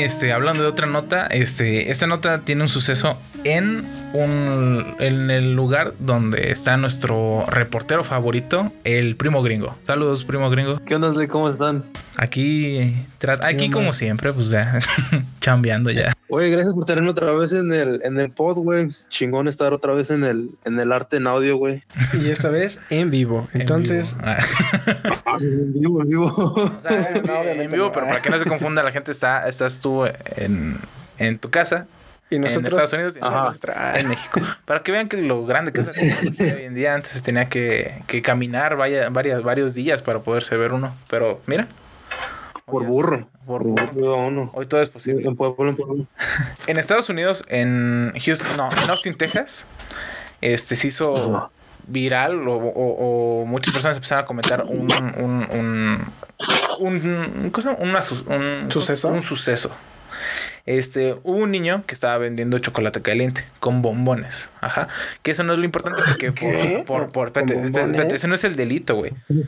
[0.03, 5.55] este, hablando de otra nota, este, esta nota tiene un suceso en un en el
[5.55, 9.77] lugar donde está nuestro reportero favorito, el primo gringo.
[9.87, 10.81] Saludos, primo gringo.
[10.85, 11.11] ¿Qué onda?
[11.29, 11.85] ¿Cómo están?
[12.17, 12.95] Aquí,
[13.41, 14.81] aquí como siempre, pues ya
[15.41, 16.13] chambeando ya.
[16.35, 18.89] Oye, gracias por tenerme otra vez en el, en el pod, güey.
[19.11, 21.83] Chingón estar otra vez en el, en el arte en audio, güey.
[22.23, 23.47] Y esta vez en vivo.
[23.53, 24.33] Entonces, En vivo.
[24.33, 25.23] Ah.
[25.27, 26.25] Ah, en vivo, en vivo.
[26.27, 29.79] O sea, en, en vivo, pero para que no se confunda, la gente está, estás
[29.81, 30.79] tú en,
[31.19, 31.87] en tu casa.
[32.31, 32.71] y en nosotros.
[32.73, 33.45] Estados Unidos y en, Ajá.
[33.45, 34.41] nuestra- en México.
[34.65, 36.95] Para que vean que lo grande que es hoy en día.
[36.95, 40.97] Antes se tenía que, que caminar vaya, varias, varios días para poderse ver uno.
[41.11, 41.69] Pero mira.
[42.67, 43.29] Por burro.
[43.47, 44.51] Por burro.
[44.55, 45.27] Hoy todo es posible.
[45.29, 46.07] En pueblo, en pueblo.
[46.69, 49.67] En Estados Unidos, en Houston, no, en Austin, Texas,
[50.41, 51.51] este se hizo
[51.89, 56.13] viral o, o- o muchas personas empezaron a comentar un un un
[56.79, 57.45] un, un-
[58.29, 59.09] un- ¿Suceso?
[59.09, 59.71] un suceso.
[60.65, 64.49] Este, hubo un niño que estaba vendiendo chocolate caliente con bombones.
[64.61, 64.87] Ajá.
[65.23, 66.85] Que eso no es lo importante porque ¿Qué?
[66.87, 69.13] por, por, por, espérate, ese no es el delito, güey.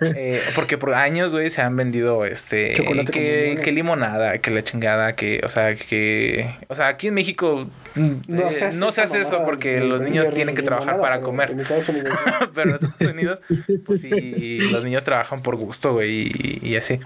[0.00, 4.62] Eh, porque por años, güey, se han vendido este Chocolate que, que limonada, que la
[4.62, 8.90] chingada, que, o sea, que, o sea, aquí en México No eh, se hace, no
[8.90, 11.50] se esa hace eso porque de los niños tienen que trabajar limonada, para comer.
[11.50, 12.18] En Estados Unidos.
[12.54, 13.40] Pero en Estados Unidos,
[13.86, 17.00] pues sí, los niños trabajan por gusto, güey, y, y así.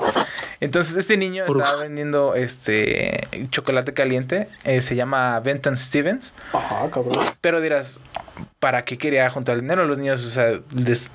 [0.60, 4.48] Entonces, este niño Por- estaba vendiendo este chocolate caliente.
[4.64, 6.32] eh, se llama Benton Stevens.
[6.52, 7.24] Ajá, cabrón.
[7.40, 8.00] Pero dirás,
[8.58, 9.84] ¿para qué quería juntar dinero?
[9.86, 11.10] Los niños, o sea, des-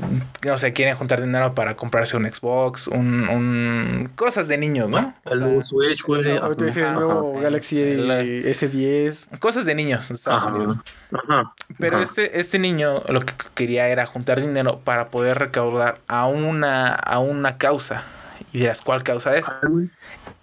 [0.52, 5.14] o sea quieren juntar dinero para comprarse un Xbox, un, un- cosas de niños, ¿no?
[5.24, 6.38] O El sea, nuevo Switch, güey.
[6.38, 6.94] Ahorita dice el Ajá.
[6.96, 9.38] nuevo Galaxy El- S10.
[9.40, 10.10] cosas de niños.
[10.10, 10.54] en Estados Ajá.
[10.54, 10.78] Unidos.
[11.12, 11.52] Ajá.
[11.80, 12.04] Pero Ajá.
[12.04, 17.20] este, este niño lo que quería era juntar dinero para poder recaudar a una, a
[17.20, 18.04] una causa.
[18.52, 19.46] Y dirás, ¿cuál causa es?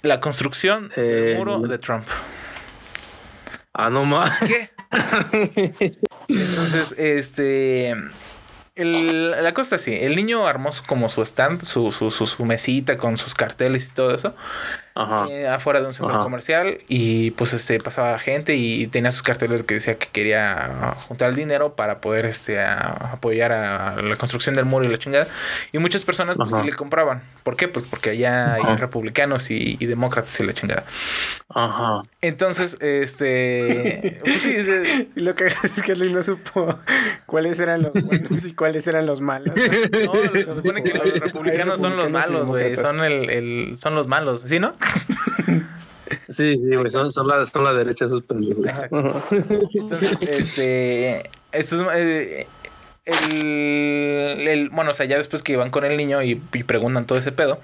[0.03, 2.05] La construcción del Eh, muro de Trump.
[3.73, 4.31] Ah, no más.
[4.41, 4.71] ¿Qué?
[6.29, 7.95] Entonces, este.
[8.75, 12.45] el- la cosa es así: el niño armó como su stand, su, su, su, su
[12.45, 14.35] mesita con sus carteles y todo eso.
[15.31, 16.23] Eh, afuera de un centro Ajá.
[16.25, 16.79] comercial.
[16.89, 21.37] Y pues este pasaba gente y tenía sus carteles que decía que quería juntar el
[21.37, 25.27] dinero para poder este a- apoyar a la construcción del muro y la chingada.
[25.73, 27.23] Y muchas personas pues sí le compraban.
[27.43, 27.69] ¿Por qué?
[27.69, 30.85] Pues porque allá hay republicanos y, y demócratas y la chingada.
[31.49, 32.03] Ajá.
[32.21, 34.19] Entonces, este.
[34.21, 36.79] pues sí, lo que es que Lee no supo
[37.27, 39.55] cuáles eran los buenos y cuáles eran los malos.
[39.57, 42.77] No, se supone que los republicanos son los malos, güey.
[42.77, 44.73] Son el, el, son los malos, ¿sí, no?
[46.29, 46.91] Sí, sí, güey.
[46.91, 48.67] Son, son, la, son la derecha esos pendejos.
[49.75, 51.31] Entonces, este.
[51.53, 51.99] Esto es.
[51.99, 52.47] eh,
[53.05, 57.05] el, el- bueno, o sea, ya después que van con el niño y, y preguntan
[57.05, 57.61] todo ese pedo,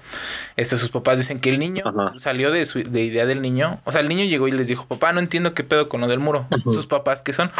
[0.57, 2.13] este, sus papás dicen que el niño Ajá.
[2.17, 3.79] salió de su de idea del niño.
[3.85, 6.07] O sea, el niño llegó y les dijo, papá, no entiendo qué pedo con lo
[6.07, 6.47] del muro.
[6.65, 7.51] Sus papás, que son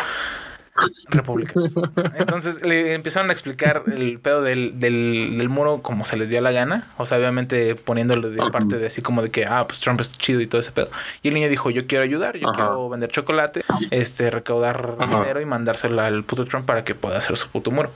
[1.10, 1.72] republicanos.
[2.18, 6.42] Entonces le empezaron a explicar el pedo del, del, del muro como se les dio
[6.42, 6.88] la gana.
[6.98, 8.52] O sea, obviamente poniéndolo de Ajá.
[8.52, 10.90] parte de así como de que, ah, pues Trump es chido y todo ese pedo.
[11.24, 12.56] Y el niño dijo, yo quiero ayudar, yo Ajá.
[12.58, 15.20] quiero vender chocolate, este, recaudar Ajá.
[15.20, 17.92] dinero y mandárselo al puto Trump para que pueda hacer su puto muro.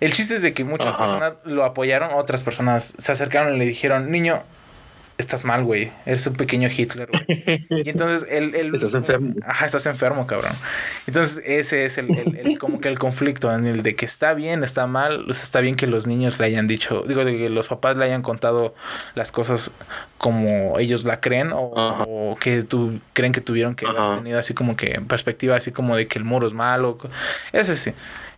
[0.00, 3.64] El chiste es de que muchas personas lo apoyaron, otras personas se acercaron y le
[3.64, 4.42] dijeron, niño,
[5.16, 5.92] estás mal, güey.
[6.06, 7.66] Eres un pequeño Hitler, güey.
[7.84, 9.34] Y entonces él, él- Estás enfermo.
[9.46, 10.52] Ajá, estás enfermo, cabrón.
[11.06, 14.34] Entonces ese es el, el- el- como que el conflicto en el de que está
[14.34, 15.30] bien, está mal.
[15.30, 17.96] O sea, está bien que los niños le hayan dicho, digo, de que los papás
[17.96, 18.74] le hayan contado
[19.14, 19.70] las cosas
[20.18, 24.74] como ellos la creen o, que tú creen que tuvieron que haber tenido así como
[24.76, 26.98] que perspectiva así como de que el muro es malo.
[27.52, 27.92] Ese sí.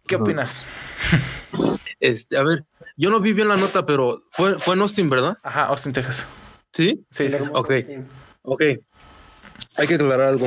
[0.07, 0.62] ¿Qué opinas?
[2.01, 2.65] Este, a ver,
[2.97, 5.37] yo no vi bien la nota, pero fue, fue en Austin, ¿verdad?
[5.43, 6.27] Ajá, Austin, Texas.
[6.77, 7.07] Sí.
[7.11, 7.37] Sí, sí.
[7.55, 7.73] Ok.
[8.43, 8.62] Ok.
[9.77, 10.47] Hay que aclarar algo.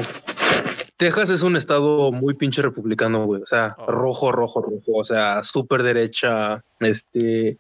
[0.96, 3.42] Texas es un estado muy pinche republicano, güey.
[3.42, 3.90] O sea, Oh.
[3.90, 4.92] rojo, rojo, rojo.
[4.94, 7.58] O sea, súper derecha, este,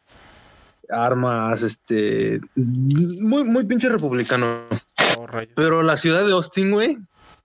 [0.87, 4.65] armas, este, muy, muy pinche republicano.
[5.17, 5.25] Oh.
[5.55, 6.97] Pero la ciudad de Austin, güey,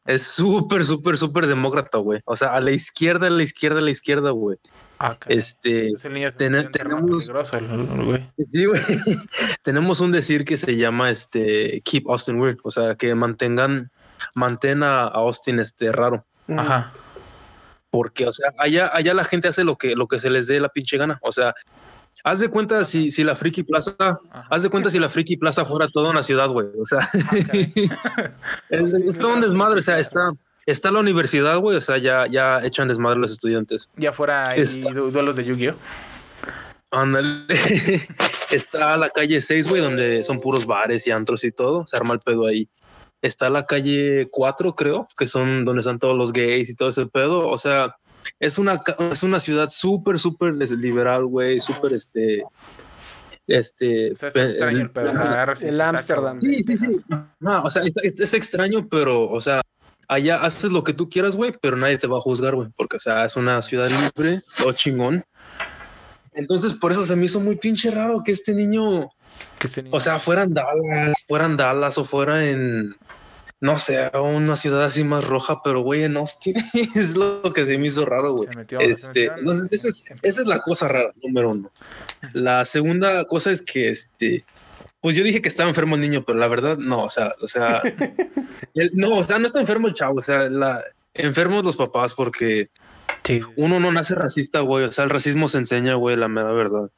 [0.06, 2.20] es súper, súper, súper demócrata, güey.
[2.24, 4.58] O sea, a la izquierda, a la izquierda, a la izquierda, güey.
[4.98, 5.16] Ah.
[5.26, 8.30] Este, Es el ten- tenemos- peligroso, el-.
[8.52, 8.80] Sí, güey.
[9.62, 13.90] Tenemos un decir que se llama este Keep Austin Weird, o sea, que mantengan,
[14.34, 16.92] mantén a a Austin este raro, Ajá.
[17.90, 20.60] porque, o sea, allá, allá la gente hace lo que, lo que se les dé
[20.60, 21.54] la pinche gana, o sea,
[22.24, 24.20] haz de cuenta si, si la Friki Plaza, Ajá.
[24.50, 26.98] haz de cuenta si la Friki Plaza fuera toda una ciudad, güey, o sea,
[28.70, 30.30] es, es todo un desmadre, o sea, está,
[30.66, 33.88] está la universidad, güey, o sea, ya, ya echan desmadre los estudiantes.
[33.96, 35.74] Ya fuera hay Está- du- duelos de Yu-Gi-Oh.
[36.90, 37.44] Ándale.
[38.52, 41.84] Está la calle 6, güey, donde son puros bares y antros y todo.
[41.88, 42.68] Se arma el pedo ahí.
[43.20, 47.06] Está la calle 4, creo, que son donde están todos los gays y todo ese
[47.06, 47.48] pedo.
[47.48, 47.96] O sea,
[48.40, 48.78] es una,
[49.10, 52.44] es una ciudad súper, súper liberal, güey, súper este.
[53.46, 54.12] Este.
[54.12, 54.90] O sea, está pe- extraño
[55.62, 56.40] el Ámsterdam.
[56.40, 56.86] Sí, sí, sí.
[57.42, 59.60] O sea, es extraño, pero, o sea,
[60.08, 62.96] allá haces lo que tú quieras, güey, pero nadie te va a juzgar, güey, porque,
[62.96, 65.22] o sea, es una ciudad libre, todo chingón.
[66.32, 69.08] Entonces, por eso se me hizo muy pinche raro que este niño,
[69.58, 72.96] Que este niño- o sea, fuera en Dallas, fuera en Dallas o fuera en,
[73.64, 77.78] no sé, una ciudad así más roja, pero, güey, en Austin es lo que se
[77.78, 78.46] me hizo raro, güey.
[78.78, 81.70] Este, entonces, esa es, esa es la cosa rara, número uno.
[82.34, 84.44] La segunda cosa es que, este,
[85.00, 87.46] pues yo dije que estaba enfermo el niño, pero la verdad no, o sea, o
[87.46, 87.80] sea,
[88.74, 90.82] el- no, o sea, no está enfermo el chavo, o sea, la,
[91.14, 92.68] enfermos los papás porque
[93.24, 93.40] Sí.
[93.56, 96.90] uno no nace racista, güey, o sea, el racismo se enseña, güey, la mera verdad.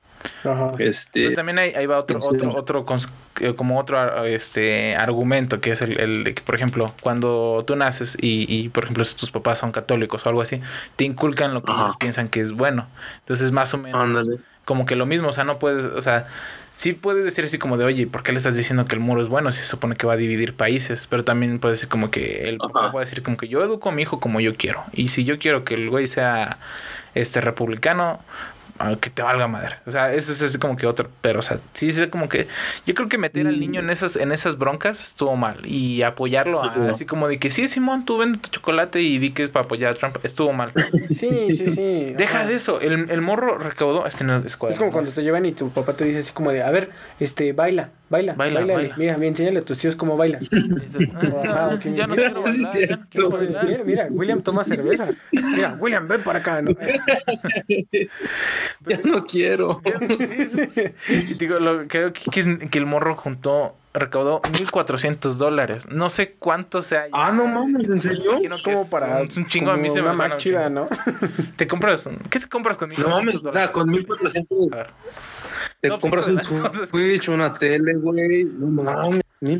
[0.45, 0.73] Ajá.
[0.79, 2.29] Este, Pero también ahí, ahí va otro, Sí.
[2.31, 3.09] otro, otro, cons-
[3.41, 7.65] eh, como otro ar- este argumento que es el, el de que, por ejemplo, cuando
[7.67, 10.61] tú naces y, y, por ejemplo, si tus papás son católicos o algo así,
[10.97, 11.83] te inculcan lo que Ajá.
[11.85, 12.87] ellos piensan que es bueno.
[13.21, 14.39] Entonces, más o menos, ándale.
[14.65, 16.25] como que lo mismo, o sea, no puedes, o sea,
[16.77, 19.23] sí puedes decir así como de, oye, ¿por qué le estás diciendo que el muro
[19.23, 21.07] es bueno si se supone que va a dividir países?
[21.09, 22.93] Pero también puede ser como que el papá Ajá.
[22.93, 24.85] puede decir como que yo educo a mi hijo como yo quiero.
[24.93, 26.59] Y si yo quiero que el güey sea
[27.15, 28.21] este republicano,
[29.01, 29.77] que te valga madre.
[29.87, 32.49] O sea, eso es así como que otro, pero o sea, sí es como que
[32.85, 36.63] yo creo que meter al niño en esas en esas broncas estuvo mal y apoyarlo
[36.63, 39.51] a- así como de que sí, Simón, tú vende tu chocolate y di que es
[39.51, 40.73] para apoyar a Trump, estuvo mal.
[41.09, 42.13] Sí, sí, sí.
[42.17, 42.49] Deja Ajá.
[42.49, 44.95] de eso, el, el morro recaudó este no es cuadro, como ¿no?
[44.95, 47.91] cuando te llevan y tu papá te dice así como de, a ver, este, baila,
[48.09, 48.97] baila, Baila, baila, baila.
[48.97, 50.17] Mira, mira, enséñale a tus tíos cómo
[51.97, 53.37] ya no mira, quiero sí, bailar, ya no quiero cierto.
[53.37, 53.67] bailar.
[53.67, 55.09] Mira, mira, William toma cerveza.
[55.33, 56.63] Mira, William, ven para acá.
[56.63, 56.71] ¿no?
[58.87, 59.81] Ya no quiero.
[61.39, 65.85] Digo, lo, creo que, que el morro juntó, recaudó 1400 dólares.
[65.91, 67.07] No sé cuánto sea.
[67.13, 68.39] Ah, no mames, ¿en serio?
[68.41, 69.71] Es como para es un chingo.
[69.71, 70.69] A mí se me una chida.
[70.69, 70.89] ¿no?
[71.57, 73.63] Te compras, ¿qué te compras con No 1400 mames, dólares?
[73.63, 74.87] mira, con 1400 A ver.
[75.81, 78.45] te No, pues, compras un entonces- Switch, una tele, güey.
[78.45, 79.51] No mames, Pues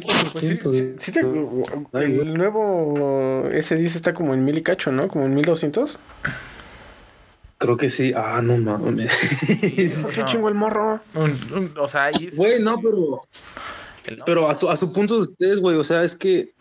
[0.45, 0.77] sí, 1400.
[0.77, 5.09] sí, sí te- el nuevo S10 está como en mil y cacho, ¿no?
[5.09, 5.99] Como en 1200.
[7.59, 8.13] Creo que sí.
[8.15, 9.13] Ah, no mames.
[9.47, 11.01] ¿Qué chingo el morro?
[11.15, 13.23] Un- un- o sea, ahí Güey, no, pero
[14.27, 16.53] Pero a su, a su punto de ustedes, güey, o sea, es que.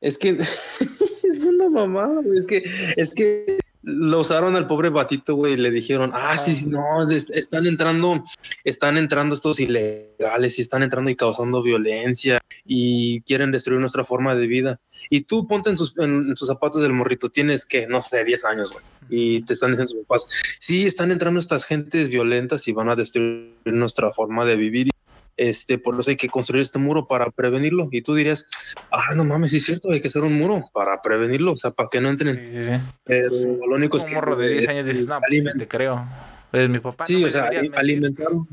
[0.00, 0.30] Es que.
[1.24, 2.38] es una mamada, güey.
[2.38, 2.62] Es que.
[2.96, 7.08] Es que lo usaron al pobre batito, güey, y le dijeron, ah, sí, sí, no,
[7.08, 8.24] es- están entrando,
[8.64, 14.34] están entrando estos ilegales y están entrando y causando violencia y quieren destruir nuestra forma
[14.34, 14.80] de vida.
[15.08, 18.24] Y tú ponte en sus, en, en sus zapatos del morrito, tienes que, no sé,
[18.24, 20.26] 10 años, güey, y te están diciendo sus papás,
[20.58, 24.90] sí, están entrando estas gentes violentas y van a destruir nuestra forma de vivir.
[25.36, 27.88] Este, por eso hay que construir este muro para prevenirlo.
[27.92, 28.46] Y tú dirías,
[28.90, 31.72] ah, no mames, sí es cierto, hay que hacer un muro para prevenirlo, o sea,
[31.72, 32.40] para que no entren.
[32.40, 32.94] sí, sí.
[33.04, 33.30] Pero
[33.66, 34.14] lo único es Un que.
[34.14, 36.06] morro de 10 es años dices, no, pues, te creo.
[36.52, 37.06] Es mi papá.
[37.06, 38.48] Sí, no o sea, alimentaron.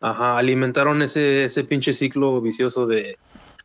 [0.00, 3.18] Ajá, alimentaron ese, ese pinche ciclo vicioso de,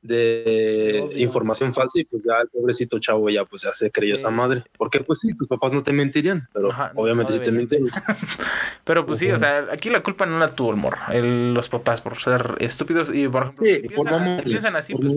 [0.03, 4.21] de información falsa y pues ya el pobrecito chavo ya pues ya se creyó Sí.
[4.21, 4.63] esa madre.
[4.77, 7.89] Porque pues sí, tus papás no te mentirían, pero Ajá, obviamente no sí te mintieron.
[8.83, 11.69] Pero pues sí, o sea, aquí la culpa no la tuvo el morro, el- los
[11.69, 15.13] papás por ser estúpidos y por ejemplo, Sí, piensan, piensan así, pues,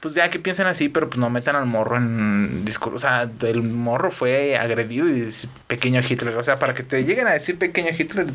[0.00, 3.30] pues ya que piensen así, pero pues no metan al morro en discurso, o sea,
[3.42, 7.32] el morro fue agredido y es pequeño Hitler, o sea, para que te lleguen a
[7.32, 8.26] decir pequeño Hitler,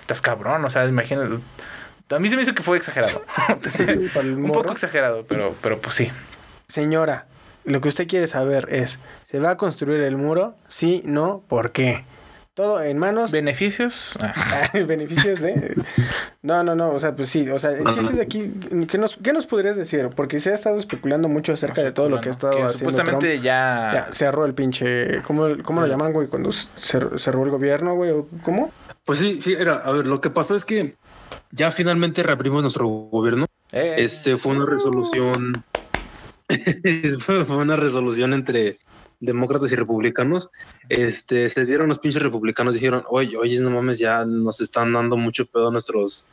[0.00, 1.36] estás cabrón, o sea, imagínate.
[2.12, 3.22] A mí se me hizo que fue exagerado.
[4.22, 4.54] Un morro.
[4.62, 6.10] poco exagerado, pero, pero pues sí.
[6.68, 7.26] Señora,
[7.64, 8.98] lo que usted quiere saber es,
[9.30, 10.54] ¿se va a construir el muro?
[10.68, 12.04] Sí, no, ¿por qué?
[12.54, 14.18] Todo en manos ¿Beneficios?
[14.20, 15.74] Ah, beneficios de...
[16.42, 18.52] No, no, no, o sea, pues sí, o sea, el chiste de aquí,
[18.90, 20.10] ¿qué nos, qué nos podrías decir?
[20.14, 22.90] Porque se ha estado especulando mucho acerca de todo lo que ha estado que haciendo
[22.90, 23.42] Supuestamente Trump.
[23.44, 23.90] ya...
[23.94, 25.22] Ya, cerró el pinche...
[25.22, 26.28] ¿Cómo, cómo lo llaman, güey?
[26.28, 28.70] Cuando cer- cerró el gobierno, güey, ¿o ¿cómo?
[29.06, 30.94] Pues sí, sí, era, a ver, lo que pasó es que
[31.50, 33.46] ya finalmente reabrimos nuestro gobierno.
[33.72, 35.64] Eh, Este fue una resolución.
[37.20, 38.78] fue una resolución entre
[39.20, 40.50] demócratas y republicanos.
[40.88, 45.16] Este se dieron los pinches republicanos, dijeron, oye, oye, no mames, ya nos están dando
[45.16, 46.28] mucho pedo a nuestros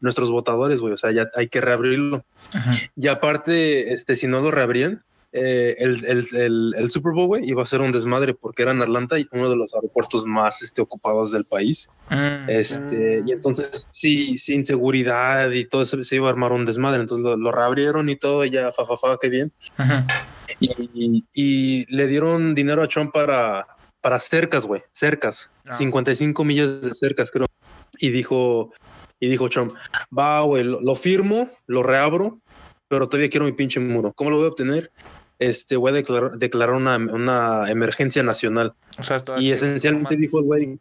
[0.00, 0.94] nuestros votadores, güey.
[0.94, 2.24] O sea, ya hay que reabrirlo.
[2.96, 7.48] Y aparte, este, si no lo reabrían, eh, el, el, el, el Super Bowl, güey,
[7.48, 10.60] iba a ser un desmadre porque era en Atlanta y uno de los aeropuertos más
[10.62, 11.88] este, ocupados del país.
[12.10, 12.48] Mm.
[12.50, 17.00] Este, y entonces, sí, sin seguridad y todo eso se iba a armar un desmadre.
[17.00, 19.52] Entonces lo, lo reabrieron y todo, y ya, fa, fa, fa, qué bien.
[20.58, 23.66] Y, y- y le dieron dinero a Trump para,
[24.00, 25.72] para cercas, güey, cercas, Ah.
[25.72, 27.46] 55 millas de cercas, creo.
[27.98, 28.72] Y dijo,
[29.20, 29.74] y dijo Trump,
[30.16, 32.40] va, güey, lo, lo firmo, lo reabro,
[32.88, 34.12] pero todavía quiero mi pinche muro.
[34.14, 34.90] ¿Cómo lo voy a obtener?
[35.40, 38.74] Este, voy a declarar, declarar una, una emergencia nacional.
[38.98, 40.78] O sea, Y esencialmente dijo el güey,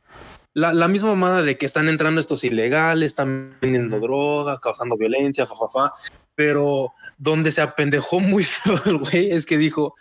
[0.54, 5.45] la, la misma mamada de que están entrando estos ilegales, están vendiendo droga, causando violencia,
[5.45, 5.93] fa, fa, fa.
[6.36, 9.95] Pero donde se apendejó muy feo el güey es que dijo,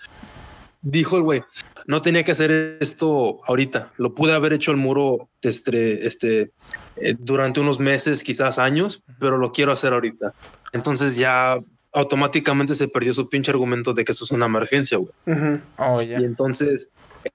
[0.83, 1.44] dijo el güey,
[1.87, 6.53] no tenía que hacer esto ahorita, lo pude haber hecho el muro este, este,
[6.97, 10.35] eh, durante unos meses, quizás años, pero lo quiero hacer ahorita.
[10.73, 11.59] Entonces ya
[11.99, 15.61] automáticamente se perdió su pinche argumento de que eso es una emergencia, güey.
[15.79, 16.01] Oh.
[16.01, 16.91] Y entonces,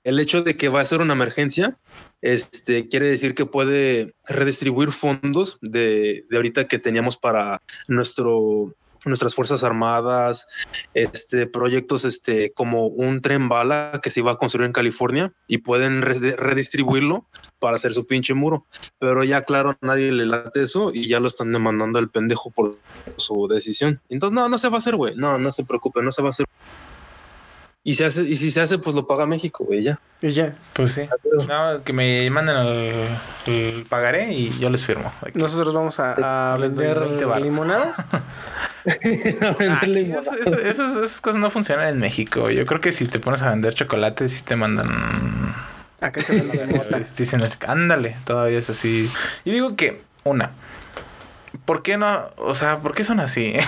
[0.05, 1.77] el hecho de que va a ser una emergencia,
[2.21, 8.73] este quiere decir que puede redistribuir fondos de, de ahorita que teníamos para nuestro
[9.05, 10.47] nuestras fuerzas armadas,
[10.93, 15.59] este proyectos este como un tren bala que se iba a construir en California y
[15.59, 17.25] pueden re- redistribuirlo
[17.59, 18.65] para hacer su pinche muro.
[18.99, 22.77] Pero ya claro, nadie le late eso y ya lo están demandando al pendejo por
[23.17, 24.01] su decisión.
[24.09, 25.15] Entonces, no, no se va a hacer, güey.
[25.15, 26.45] No, no se preocupe, no se va a hacer.
[27.85, 29.99] Y se hace, y si se hace, pues lo paga México, güey, ya.
[30.21, 31.01] Y ya, Pues sí.
[31.49, 33.07] No, que me manden el,
[33.45, 35.11] el pagaré y yo les firmo.
[35.21, 35.37] Aquí.
[35.37, 37.43] nosotros vamos a, a vender 20 varos.
[37.43, 37.97] limonadas.
[38.85, 42.49] Eso- eso- esas, esas cosas no funcionan en México.
[42.49, 44.89] Yo creo que si te pones a vender chocolate, sí te mandan.
[46.01, 46.99] Acá se mota.
[47.17, 49.09] Dicen, es- ándale, todavía es así.
[49.45, 50.51] Y digo que, una,
[51.65, 52.29] ¿por qué no?
[52.37, 53.53] O sea, ¿por qué son así?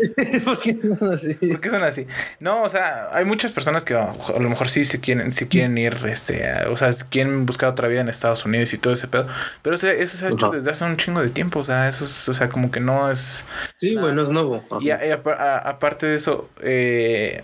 [0.44, 1.34] ¿Por qué no así?
[1.34, 2.06] ¿Por qué son así?
[2.38, 5.76] No, o sea, hay muchas personas que a lo mejor sí se quieren, sí quieren
[5.78, 9.08] ir, este, a- o sea, quieren buscar otra vida en Estados Unidos y todo ese
[9.08, 9.26] pedo.
[9.62, 11.60] Pero o sea, eso se ha hecho desde hace un chingo de tiempo.
[11.60, 13.44] O sea, eso es, o sea, como que no es.
[13.80, 14.64] Sí, güey, no es nuevo.
[14.70, 14.80] Ajá.
[14.82, 17.42] Y, a- y apa- a- aparte de eso, eh,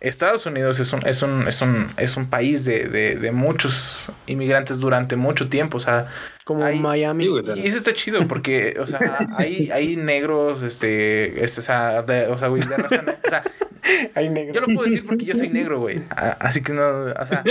[0.00, 4.10] Estados Unidos es un, es un, es un, es un país de, de, de muchos
[4.26, 5.78] inmigrantes durante mucho tiempo.
[5.78, 6.06] O sea,
[6.46, 7.24] Como Miami.
[7.56, 9.00] Y eso está chido porque, o sea,
[9.36, 13.42] hay, hay negros, este, es, o sea, de, o sea, güey, de raza o sea,
[14.16, 14.52] Hay negro.
[14.52, 16.00] yo lo puedo decir porque yo soy negro, güey.
[16.10, 17.44] A- Así que no, o sea,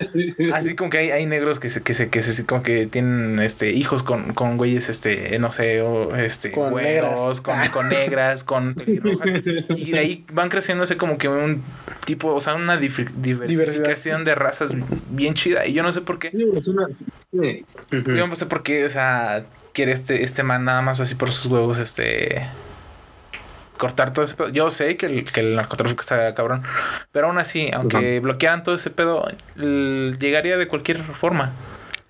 [0.54, 3.38] así como que hay, hay negros que se, que se, que se, como que tienen,
[3.40, 7.40] este, hijos con, con güeyes, este, no sé, o, este, Con güeros, negras.
[7.40, 9.28] con, con negras, con pelirrojas.
[9.76, 11.62] Y de ahí van creciéndose como que un
[12.06, 14.70] tipo, o sea, una dif- diversificación de razas
[15.10, 15.66] bien chida.
[15.66, 16.30] Y yo no sé por qué.
[16.30, 17.04] Sí, es una- sí.
[17.92, 18.12] Ujú.
[18.42, 21.78] Sé por qué, o sea, quiere este, este man nada más así por sus huevos,
[21.78, 22.42] este.
[23.78, 24.48] Cortar todo ese pedo.
[24.48, 26.64] Yo sé que el, que el narcotráfico está cabrón.
[27.12, 29.24] Pero aún así, aunque bloquearan todo ese pedo,
[29.54, 31.52] llegaría de cualquier forma.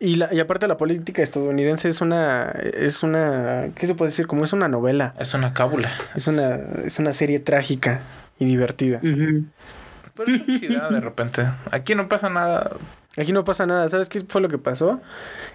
[0.01, 4.27] Y, la, y aparte la política estadounidense es una, es una, ¿qué se puede decir?
[4.27, 5.93] Como es una novela, Es una cábula.
[6.15, 6.57] es una,
[6.87, 8.01] es una serie trágica
[8.39, 9.01] y divertida.
[9.03, 11.47] Pero es una chida de repente.
[11.71, 12.71] Aquí no pasa nada.
[13.17, 15.01] Aquí no pasa nada, ¿sabes qué fue lo que pasó?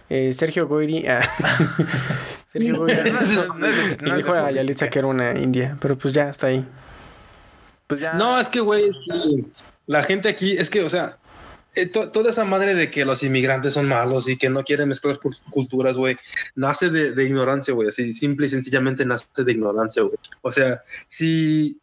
[0.09, 1.21] Eh, Sergio Goyri, ah,
[2.53, 3.11] Sergio Goyri
[4.01, 4.51] No dijo a.
[4.51, 6.65] Yalitza que era una india, pero pues ya está ahí.
[7.87, 8.13] Pues ya.
[8.13, 9.43] No, es que, güey, es que
[9.87, 11.17] la gente aquí, es que, o sea,
[11.75, 14.89] eh, to- toda esa madre de que los inmigrantes son malos y que no quieren
[14.89, 16.17] mezclar cul- culturas, güey,
[16.55, 20.15] nace de, de ignorancia, güey, así simple y sencillamente nace de ignorancia, güey.
[20.41, 21.79] O sea, si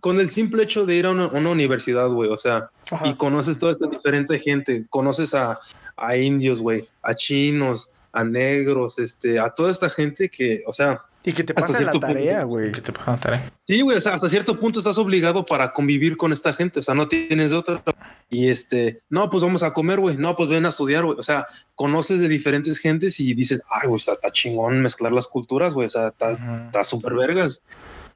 [0.00, 3.06] con el simple hecho de ir a una, universidad, güey, o sea, Ajá.
[3.08, 5.58] y conoces toda esta diferente gente, conoces a,
[5.96, 11.00] a indios, güey, a chinos, a negros, este, a toda esta gente que, o sea,
[11.22, 12.14] Y que te hasta pasa la cierto punto.
[12.14, 12.72] tarea, güey.
[12.72, 13.42] ¿Qué te pasa, Tare?
[13.66, 16.82] Sí, güey, o sea, hasta cierto punto estás obligado para convivir con esta gente, o
[16.82, 17.82] sea, no tienes otra.
[18.30, 21.22] Y este, no, pues vamos a comer, güey, no, pues ven a estudiar, güey, o
[21.22, 25.26] sea, conoces de diferentes gentes y dices, ay, güey, o sea, está chingón mezclar las
[25.26, 27.60] culturas, güey, o sea, está súper vergas.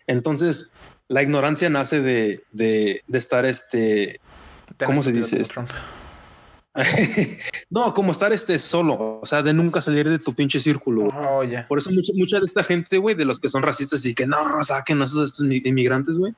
[0.07, 0.73] Entonces,
[1.11, 4.21] la ignorancia nace de, de, de estar este,
[4.87, 5.67] ¿Cómo se dice esto?
[7.69, 11.09] No, como estar este solo, o sea, de nunca salir de tu pinche círculo.
[11.09, 11.43] Oh.
[11.69, 14.27] Por eso mucha, mucha de esta gente, güey, de los que son racistas y que
[14.27, 16.33] no, saquen a esos estos mi- inmigrantes, güey.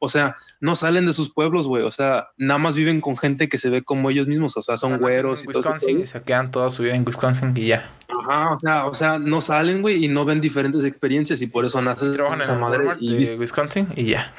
[0.00, 1.82] O sea, no salen de sus pueblos, güey.
[1.82, 4.56] O sea, nada más viven con gente que se ve como ellos mismos.
[4.56, 5.88] O sea, son güeros y todo eso.
[5.88, 7.90] Y se quedan toda su vida en Wisconsin y ya.
[8.08, 11.64] Ajá, o sea, o sea, no salen, güey, y no ven diferentes experiencias y por
[11.64, 12.06] eso nace
[12.40, 12.84] esa madre.
[13.00, 14.32] Y de Wisconsin y ya.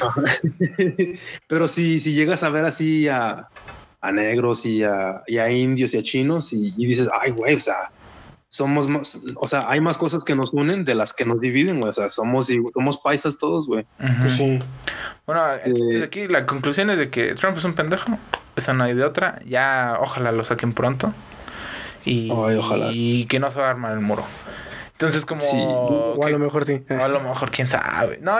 [1.46, 3.48] Pero si, si llegas a ver así a,
[4.00, 7.54] a negros y a, y a indios y a chinos y, y dices, ay, güey,
[7.54, 7.76] o sea,
[8.52, 11.80] somos más, o sea, hay más cosas que nos unen de las que nos dividen,
[11.80, 11.88] güey.
[11.88, 13.86] O sea, somos, somos paisas todos, güey.
[14.20, 14.58] Pues sí.
[15.24, 18.18] Bueno, entonces aquí la conclusión es de que Trump es un pendejo.
[18.54, 19.40] Esa no hay de otra.
[19.46, 21.14] Ya ojalá lo saquen pronto.
[22.04, 22.90] Y, Ay, ojalá.
[22.92, 24.26] y que no se va a armar el muro.
[24.92, 25.40] Entonces como...
[25.40, 25.56] Sí.
[25.66, 26.84] O a lo mejor sí.
[26.90, 28.18] o a lo mejor, quién sabe.
[28.20, 28.36] No.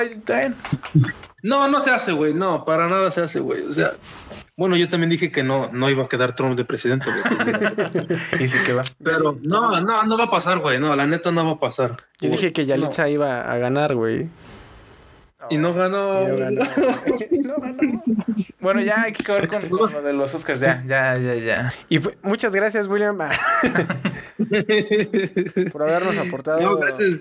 [1.43, 2.35] No, no se hace, güey.
[2.35, 3.63] No, para nada se hace, güey.
[3.63, 3.89] O sea,
[4.57, 7.23] bueno, yo también dije que no, no iba a quedar Trump de presidente, güey.
[8.45, 8.85] Y sí que va.
[9.03, 10.79] Pero no, no, no va a pasar, güey.
[10.79, 11.97] No, la neta no va a pasar.
[12.21, 14.29] Yo dije que Yalitza iba a ganar, güey.
[15.51, 16.23] Y no ganó.
[16.23, 16.63] Y no ganó.
[18.61, 20.61] Bueno, ya hay que acabar con, con lo de los Oscars.
[20.61, 21.75] Ya, ya, ya, ya.
[21.89, 23.19] Y pues, muchas gracias, William,
[25.73, 26.61] por habernos aportado.
[26.61, 27.19] No, gracias.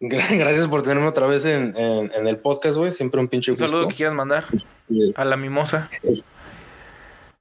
[0.00, 2.90] Gra- Gracias por tenerme otra vez en, en, en el podcast, güey.
[2.92, 3.68] Siempre un pinche Un gusto.
[3.68, 4.46] saludo que quieras mandar
[5.14, 5.88] a la mimosa.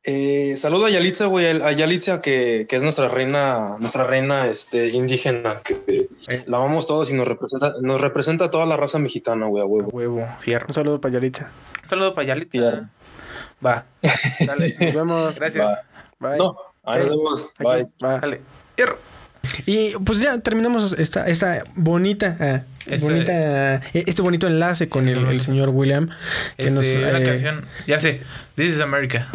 [0.03, 4.89] Eh, saludo a Yalitza, güey, a Yalitza que, que es nuestra reina, nuestra reina este,
[4.89, 6.43] indígena, que Eh.
[6.47, 9.66] la amamos todos y nos representa, nos representa a toda la raza mexicana, güey, a
[9.66, 9.89] huevo.
[9.91, 10.68] Huevo, fierro.
[10.70, 11.51] Un saludo para Yalitza.
[11.84, 12.51] Un saludo para Yalitza.
[12.51, 12.86] Fierro.
[13.66, 13.86] Va.
[14.47, 14.76] Dale.
[14.80, 15.36] Nos vemos.
[15.36, 15.66] Gracias.
[15.66, 16.30] Va.
[16.30, 16.38] Bye.
[16.38, 16.55] No,
[16.86, 17.49] ahí nos vemos.
[17.60, 17.88] Bye.
[18.03, 18.20] Va.
[18.20, 18.41] Dale.
[18.78, 18.97] Fierro.
[19.66, 25.08] Y pues ya terminamos esta, esta bonita, ah, Ese- bonita, eh, este bonito enlace con
[25.08, 26.10] el, el señor William.
[26.58, 27.66] Que Este, nos, una eh, canción.
[27.88, 28.22] Ya sé.
[28.56, 29.28] This is America.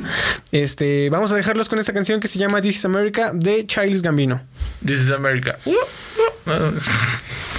[0.52, 4.02] Este, vamos a dejarlos con esta canción que se llama This is America de Childish
[4.02, 4.40] Gambino.
[4.84, 5.58] This is America.
[5.64, 5.70] Uh,
[6.50, 6.70] uh.
[6.72, 6.80] We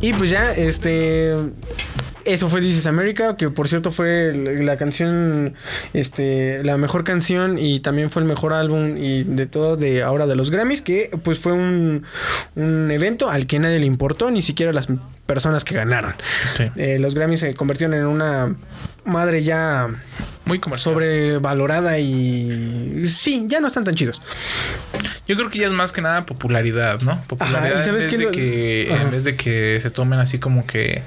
[0.00, 1.34] Y pues ya, este.
[2.24, 5.54] Eso fue This is America, que por cierto fue la canción,
[5.94, 10.26] este, la mejor canción y también fue el mejor álbum y de todo de ahora
[10.26, 12.04] de los Grammys, que pues fue un,
[12.54, 14.88] un evento al que nadie le importó, ni siquiera las
[15.24, 16.12] personas que ganaron.
[16.54, 16.70] Sí.
[16.76, 18.54] Eh, los Grammys se convirtieron en una
[19.06, 19.88] madre ya
[20.44, 20.92] Muy comercial.
[20.94, 24.20] sobrevalorada y sí, ya no están tan chidos.
[25.28, 27.22] Yo creo que ya es más que nada popularidad, ¿no?
[27.26, 29.02] Popularidad Ajá, ¿y sabes en, vez de lo- que, Ajá.
[29.02, 31.02] en vez de que se tomen así como que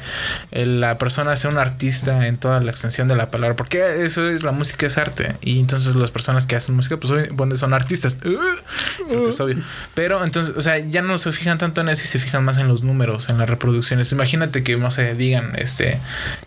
[0.51, 3.55] el- la persona sea un artista en toda la extensión de la palabra.
[3.55, 5.35] Porque eso es, la música es arte.
[5.41, 8.19] Y entonces las personas que hacen música, pues obvi- son artistas.
[8.23, 9.57] Uh, creo que es obvio.
[9.95, 12.57] Pero entonces, o sea, ya no se fijan tanto en eso y se fijan más
[12.59, 14.11] en los números, en las reproducciones.
[14.11, 15.97] Imagínate que, no sé, digan, este,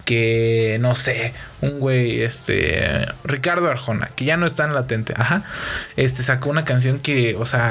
[0.04, 5.42] que, no sé, un güey, este, Ricardo Arjona, que ya no está en latente, ajá,
[5.96, 7.63] este, sacó una canción que, o sea,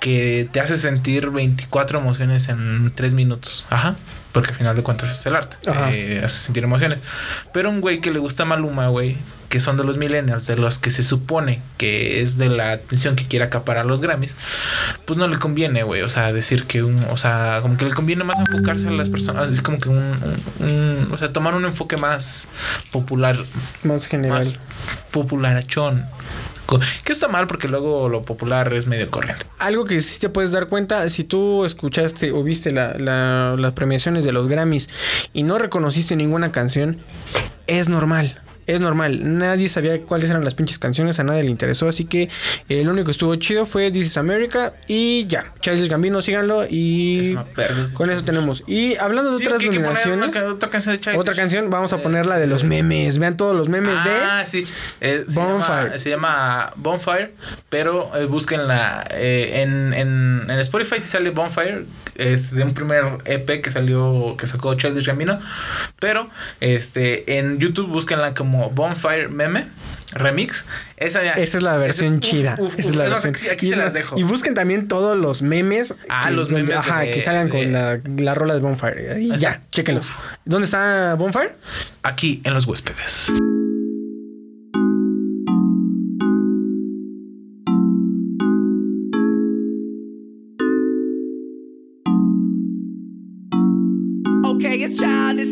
[0.00, 3.96] que te hace sentir 24 emociones en 3 minutos, ajá.
[4.32, 5.56] Porque al final de cuentas es el arte.
[5.90, 7.00] Eh, hace sentir emociones.
[7.52, 9.16] Pero un güey que le gusta Maluma, güey,
[9.48, 13.16] que son de los millennials, de los que se supone que es de la atención
[13.16, 14.36] que quiere acaparar los Grammys,
[15.04, 16.02] pues no le conviene, güey.
[16.02, 19.08] O sea, decir que un, o sea, como que le conviene más enfocarse a las
[19.08, 19.50] personas.
[19.50, 22.48] Es como que un, un- un- o sea, tomar un enfoque más
[22.92, 23.36] popular,
[23.82, 24.38] Más general.
[24.38, 24.54] más
[25.10, 26.04] popularachón.
[27.04, 29.44] Que está mal porque luego lo popular es medio corriente.
[29.58, 33.72] Algo que sí te puedes dar cuenta, si tú escuchaste o viste la- la- las
[33.74, 34.88] premiaciones de los Grammys
[35.32, 36.98] y no reconociste ninguna canción,
[37.66, 38.40] es normal.
[38.70, 42.28] Es normal, nadie sabía cuáles eran las pinches canciones, a nadie le interesó, así que
[42.68, 46.64] eh, lo único que estuvo chido fue This is America y ya, Charles Gambino, síganlo
[46.70, 47.36] y
[47.94, 48.62] con eso tenemos.
[48.68, 51.98] Y hablando de Digo otras nominaciones, una otra canción de otra canción, vamos a Eh,
[52.00, 54.46] poner la de los memes, vean todos los memes Ah, de...
[54.46, 54.66] sí.
[55.00, 55.82] Eh, se, Bonfire.
[55.86, 57.32] Llama, se llama Bonfire,
[57.70, 63.04] pero eh, búsquenla eh, en, en, en Spotify si sale Bonfire, es de un primer
[63.24, 65.40] EP que salió, que sacó Childish Gambino,
[65.98, 66.28] pero
[66.60, 69.66] este en YouTube búsquenla como Bonfire Meme
[70.12, 70.64] Remix.
[70.96, 72.56] Esa, ya- Esa es la versión chida.
[72.58, 73.34] uf, Esa es la versión.
[73.34, 74.18] Aquí, aquí y, se las dejo.
[74.18, 75.94] y busquen también todos los memes.
[76.08, 79.20] Ah, que, los donde- memes Ajá, que salgan de- con la, la rola de Bonfire.
[79.22, 80.06] Y ya, chéquenlos.
[80.06, 80.16] Uf.
[80.44, 81.52] ¿Dónde está Bonfire?
[82.02, 83.32] Aquí en los huéspedes.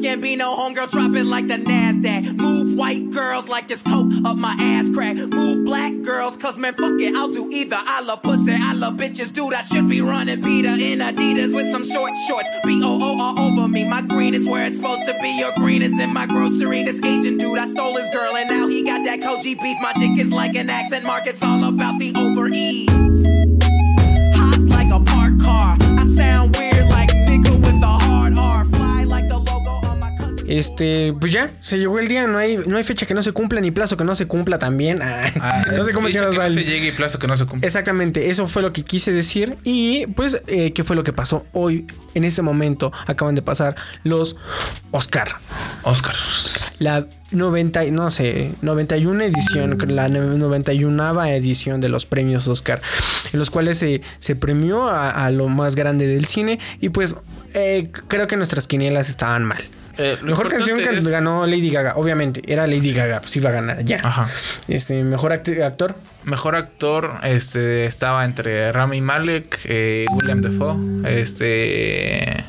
[0.08, 2.34] Can't be no homegirl dropping like the NASDAQ.
[2.34, 5.16] Move white girls like this coke up my ass crack.
[5.16, 7.76] Move black girls, cause man, fuck it, I'll do either.
[7.78, 9.52] I love pussy, I love bitches, dude.
[9.52, 12.48] I should be running Peter in Adidas with some short shorts.
[12.64, 13.86] B O O all over me.
[13.86, 15.38] My green is where it's supposed to be.
[15.38, 16.84] Your green is in my grocery.
[16.84, 19.76] This Asian dude, I stole his girl, and now he got that Koji beef.
[19.82, 23.17] My dick is like an accent mark, it's all about the over ease.
[30.48, 32.26] Este, pues ya, se llegó el día.
[32.26, 34.58] No hay, no hay fecha que no se cumpla ni plazo que no se cumpla
[34.58, 35.00] también.
[35.02, 37.36] Ah, Ah, no sé cómo fecha que va no se llegue y plazo que no
[37.36, 37.66] se cumple.
[37.66, 39.56] Exactamente, eso fue lo que quise decir.
[39.64, 41.86] Y pues, eh, ¿qué fue lo que pasó hoy?
[42.14, 44.36] En ese momento acaban de pasar los
[44.90, 45.36] Oscar.
[45.82, 46.14] Oscar.
[46.80, 52.80] La 90, y- no sé, 91 edición, la 91 edición de los premios Oscar,
[53.32, 56.58] en los cuales se, se premió a, a lo más grande del cine.
[56.80, 57.16] Y pues,
[57.54, 59.62] eh, creo que nuestras quinielas estaban mal.
[59.98, 63.52] Eh, Mejor canción que es- ganó Lady Gaga, obviamente, era Lady Gaga, pues iba a
[63.52, 64.00] ganar ya.
[64.02, 64.28] Ajá.
[64.68, 70.76] Este, mejor actor, Mejor actor este estaba entre Rami Malek, eh, William Defoe,
[71.20, 72.44] este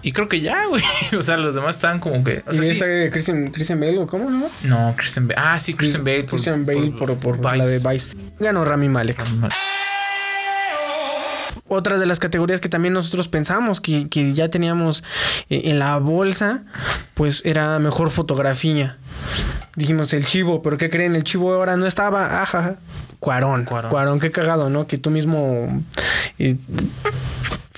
[0.00, 0.82] y creo que ya, güey.
[1.18, 2.42] O sea, los demás estaban como que.
[2.46, 2.70] o sea, y sí.
[2.70, 4.48] esa de Christian, Christian Bale, ¿o cómo no?
[4.62, 5.40] No, Christian Bale.
[5.44, 6.22] Ah, sí, Christian Bale.
[6.22, 8.10] por- Christian Bale por, por la de Vice.
[8.38, 9.18] Ganó Rami Malek.
[9.18, 9.56] Rami Malek.
[11.68, 15.04] Otra de las categorías que también nosotros pensamos que, que ya teníamos
[15.50, 16.64] eh, en la bolsa,
[17.14, 18.96] pues era mejor fotografía.
[19.76, 21.14] Dijimos el chivo, pero ¿qué creen?
[21.14, 22.42] El chivo ahora no estaba.
[22.42, 22.76] Ajá.
[23.20, 23.64] Cuarón.
[23.64, 23.90] Cuarón.
[23.90, 24.86] Cuarón, qué cagado, ¿no?
[24.86, 25.82] Que tú mismo
[26.38, 26.56] eh,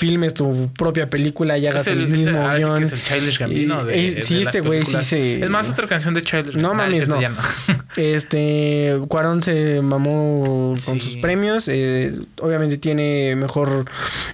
[0.00, 2.82] filmes tu propia película y hagas Es el, mismo el- ah, sí que guion.
[2.82, 3.84] es el Childish Gambino.
[3.84, 7.06] De, de sí, este güey sí se- Es más, otra canción de Childish No mames,
[7.06, 7.18] no.
[7.96, 11.68] Este, Cuarón se mamó con sus premios.
[11.68, 13.84] eh, obviamente tiene mejor,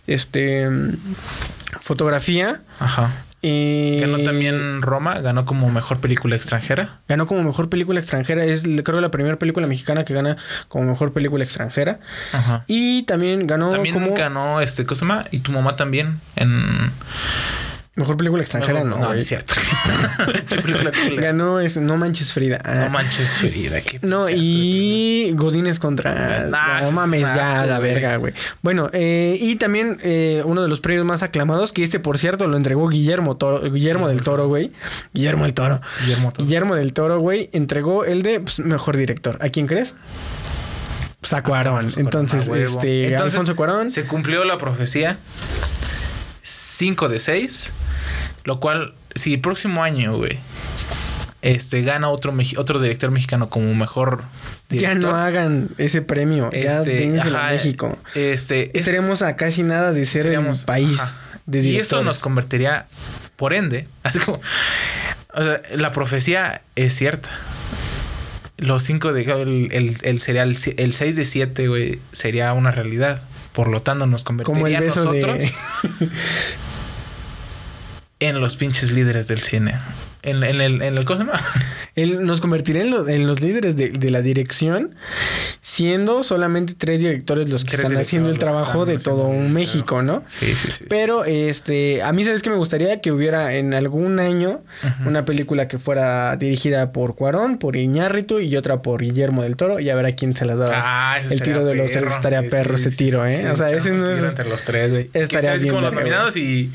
[0.07, 0.69] este,
[1.81, 2.61] fotografía.
[2.79, 3.13] Ajá.
[3.49, 6.99] Y Ganó también Roma, ganó como mejor película extranjera.
[7.07, 8.45] Ganó como mejor película extranjera.
[8.45, 10.37] Es creo la primera película mexicana que gana
[10.67, 12.01] como mejor película extranjera.
[12.33, 12.65] Ajá.
[12.67, 14.15] Y también ganó También como.
[14.15, 15.27] ganó este, ¿cómo se llama?
[15.31, 16.91] Y tu mamá también en
[17.97, 19.55] Mejor película extranjera, no, no, es cierto.
[21.17, 22.61] Ganó es No Manches Frida.
[22.63, 22.75] Ah.
[22.85, 23.81] No manches, Frida.
[23.81, 26.45] qué No, y Godines contra.
[26.47, 28.35] Nah, no es mames, ya, la verga, güey.
[28.61, 32.47] Bueno, eh, y también eh, uno de los premios más aclamados, que este, por cierto,
[32.49, 34.73] lo entregó Guillermo, Toro, Guillermo del Toro, güey.
[35.15, 35.81] Guillermo del Toro.
[36.03, 36.45] Guillermo Toro.
[36.45, 39.39] Guillermo del Toro, güey, entregó el de pues, mejor director.
[39.41, 39.95] ¿A quién crees?
[41.23, 41.95] Pues a Cuarón.
[41.97, 42.79] Entonces, Cuarón, a huevo.
[42.79, 43.91] este, Entonces, Alfonso Cuarón.
[43.91, 45.17] Se cumplió la profecía.
[46.43, 47.73] 5 de 6.
[48.47, 50.39] Lo cual, si el próximo año, güey,
[51.43, 54.23] este, gana otro, otro director mexicano como mejor
[54.71, 54.97] Ya director.
[55.13, 56.51] no hagan ese premio.
[56.53, 57.99] ya este, ajá, a México.
[58.15, 61.19] Este, es- Estaremos a casi nada de ser seríamos- el país ajá.
[61.47, 61.87] de Y directores.
[61.89, 62.87] eso nos convertiría,
[63.37, 64.41] por ende, así como.
[65.35, 67.29] o sea, la profecía es cierta.
[68.59, 69.23] Los 5 de.
[69.23, 73.21] El, el, el sería el, el 6 de 7, güey, sería una realidad.
[73.53, 75.53] Por lo tanto, nos Como el convertiría beso nosotros de...
[78.21, 79.75] en los pinches líderes del cine.
[80.23, 81.41] En, en el, en el ¿cómo se llama?
[81.97, 84.95] Él nos convertirá en, lo- en los líderes de, de la dirección,
[85.63, 89.53] siendo solamente tres directores los que Tres están haciendo el trabajo de todo un el
[89.53, 90.23] México, ¿no?
[90.27, 90.85] Sí, sí, sí.
[90.89, 94.61] Pero este, a mí sabes que me gustaría que hubiera en algún año
[95.07, 99.79] una película que fuera dirigida por Cuarón, por Iñárritu y otra por Guillermo del Toro
[99.81, 100.73] y a ver a quién se las daba.
[100.85, 103.49] Ah, el tiro de los tres estaría perro ese tiro, ¿eh?
[103.51, 105.11] o sea, ese no es entre los tres, güey.
[105.15, 106.71] Estaría ¿Sabes bien como los nominados y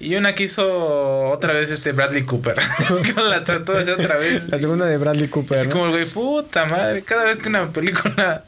[0.00, 2.56] y una que hizo otra vez este Bradley Cooper.
[3.16, 4.48] La trató de hacer otra vez.
[4.50, 5.58] la segunda de Bradley Cooper.
[5.58, 5.72] Es ¿no?
[5.72, 7.02] como el güey, puta madre.
[7.02, 8.44] Cada vez que una película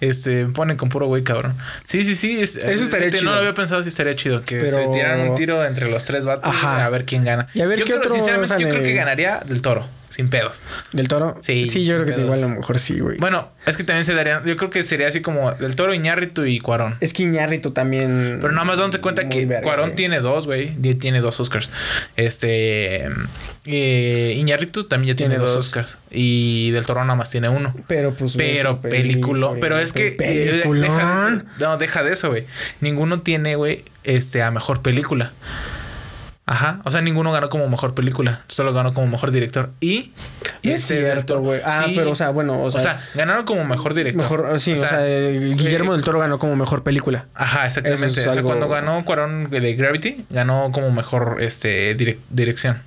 [0.00, 1.56] este ponen con puro güey, cabrón.
[1.84, 2.40] Sí, sí, sí.
[2.40, 3.30] es- Eso estaría fíjate, chido.
[3.30, 4.42] No lo había pensado si estaría chido.
[4.42, 6.84] Que Pero- se tiraran un tiro entre los tres vatos Ajá.
[6.84, 7.48] a ver quién gana.
[7.54, 9.86] Y a ver yo qué creo, otro Sinceramente, yo creo que ganaría del toro.
[10.10, 10.60] Sin pedos.
[10.92, 11.38] ¿Del Toro?
[11.40, 13.16] Sí, Sí, yo creo que igual a lo mejor sí, güey.
[13.18, 14.44] Bueno, es que también se darían.
[14.44, 16.96] Yo creo que sería así como del toro, Iñárritu y Cuarón.
[17.00, 18.38] Es que Iñárritu también.
[18.40, 19.96] Pero nada más dándote cuenta que verga, Cuarón güey.
[19.96, 20.70] tiene dos, güey.
[20.98, 21.70] Tiene dos Oscars.
[22.16, 23.08] Este.
[23.66, 25.66] Eh, Iñárritu también ya tiene, Tiene dos dos.
[25.66, 25.96] Oscars.
[26.10, 27.74] Y Del Toro nada más tiene uno.
[27.86, 28.34] Pero pues.
[28.36, 29.52] Pero película.
[29.60, 30.08] Pero es que.
[30.08, 30.82] eh, Peliculón.
[30.82, 31.44] deja de eso.
[31.60, 32.44] no, deja de eso, güey.
[32.80, 35.32] Ninguno tiene, güey, este, a mejor película.
[36.50, 36.80] Ajá.
[36.84, 38.40] O sea, ninguno ganó como mejor película.
[38.48, 39.70] Solo ganó como mejor director.
[39.78, 40.10] Y.
[40.62, 41.60] No es este, cierto, güey.
[41.64, 41.94] Ah, Sí.
[41.96, 43.00] pero o sea, bueno, o O sea.
[43.14, 44.20] ganaron como mejor director.
[44.22, 47.26] mejor, sí, o sea, eh, Guillermo eh, del Toro ganó como mejor película.
[47.34, 48.06] Ajá, exactamente.
[48.20, 52.78] Es O sea, cuando ganó Cuarón de Gravity, ganó como mejor este direc- dirección,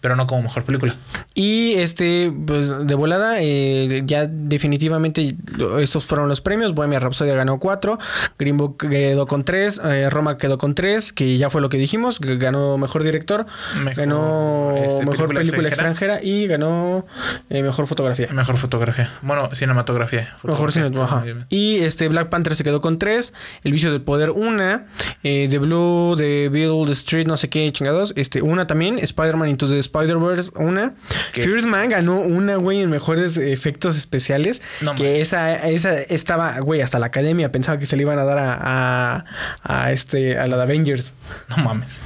[0.00, 0.96] pero no como mejor película.
[1.34, 5.34] Y este, pues de volada, eh, ya definitivamente
[5.80, 6.74] estos fueron los premios.
[6.74, 7.98] Bohemia Rhapsody ganó cuatro,
[8.38, 11.76] Green Book quedó con tres, eh, Roma quedó con tres, que ya fue lo que
[11.78, 13.46] dijimos, ganó mejor director,
[13.76, 16.22] Mejor, ganó este, mejor película, película extranjera.
[16.22, 17.01] y ganó
[17.50, 18.28] eh, mejor fotografía.
[18.32, 19.10] Mejor fotografía.
[19.22, 20.28] Bueno, cinematografía.
[20.42, 20.88] Mejor Fotografía.
[20.88, 21.24] cine, ajá.
[21.48, 23.34] Y este Black Panther se quedó con tres.
[23.64, 24.86] El vicio del poder, una.
[25.22, 28.12] Eh, The Blue, The Bill, The Street, no sé qué chingados.
[28.16, 28.98] Este, una también.
[28.98, 30.94] Spider-Man Into the Spider-Verse, una.
[31.32, 31.42] ¿Qué?
[31.42, 34.62] First Man ganó una, güey, en mejores efectos especiales.
[34.80, 35.20] No que mames.
[35.20, 38.54] esa, esa estaba, güey, hasta la academia pensaba que se le iban a dar a,
[38.60, 39.24] a,
[39.62, 41.12] a este, a la de Avengers.
[41.48, 42.00] No mames.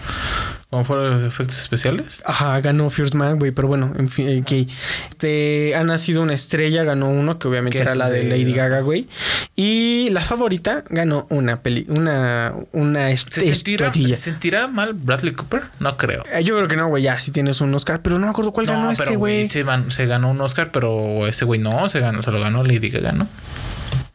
[0.71, 2.23] ¿Cómo fueron los efectos especiales?
[2.25, 4.67] Ajá, ganó First Man, güey, pero bueno, en fin, eh, que
[5.09, 9.09] este ha nacido una estrella, ganó uno, que obviamente era la de Lady Gaga, güey.
[9.55, 13.93] Y la favorita ganó una peli, una, una ¿Se sentirá.
[13.95, 15.63] ¿Se sentirá mal Bradley Cooper?
[15.79, 16.25] No creo.
[16.33, 18.53] Eh, Yo creo que no, güey, ya si tienes un Oscar, pero no me acuerdo
[18.53, 19.49] cuál ganó no, este, pero güey, güey.
[19.49, 19.65] se,
[19.95, 23.13] se ganó un Oscar, pero ese güey no, se, ganó, se lo ganó Lady Gaga,
[23.13, 23.29] ¿no?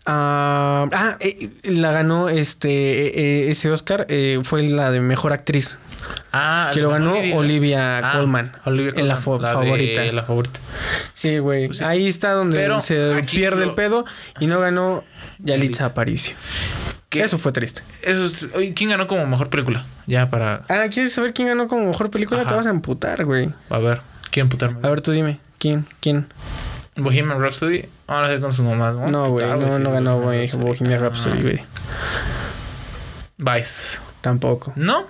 [0.06, 5.32] Ah, ah, eh, la ganó este eh, eh, ese Oscar eh, fue la de mejor
[5.32, 5.78] actriz.
[6.34, 10.04] Ah, Que lo ganó Olivia Ah, Colman, Olivia en la Colman, de favorita.
[10.12, 10.60] la favorita.
[11.14, 11.68] Sí, güey.
[11.68, 11.84] Pues sí.
[11.84, 14.06] Ahí está donde Pero se pierde lo- el pedo
[14.40, 15.04] y no ganó
[15.40, 15.86] Yalitza.
[15.88, 16.36] Aparicio.
[17.10, 17.22] ¿Qué?
[17.24, 17.82] Eso fue triste.
[18.04, 19.86] Eso es- ¿Quién ganó como mejor película?
[20.08, 20.62] Ya para.
[20.70, 22.42] Ah, ¿quieres saber quién ganó como mejor película?
[22.42, 22.50] Ajá.
[22.50, 23.50] Te vas a emputar, güey.
[23.70, 24.02] A ver,
[24.32, 24.80] ¿quién putarme?
[24.84, 25.40] A ver, tú dime.
[25.58, 25.86] ¿Quién?
[26.00, 26.28] ¿Quién?
[26.96, 27.86] Bohemian Rhapsody.
[28.08, 28.96] Ahora sí con sus mamás.
[28.96, 29.08] ¿no?
[29.08, 29.46] No, güey.
[29.46, 30.62] No, sí, no ganó Rhapsody.
[30.64, 31.60] Bohemian Ah, Rhapsody.
[33.38, 33.98] Vice.
[34.22, 34.74] Tampoco.
[34.76, 35.06] ¿No?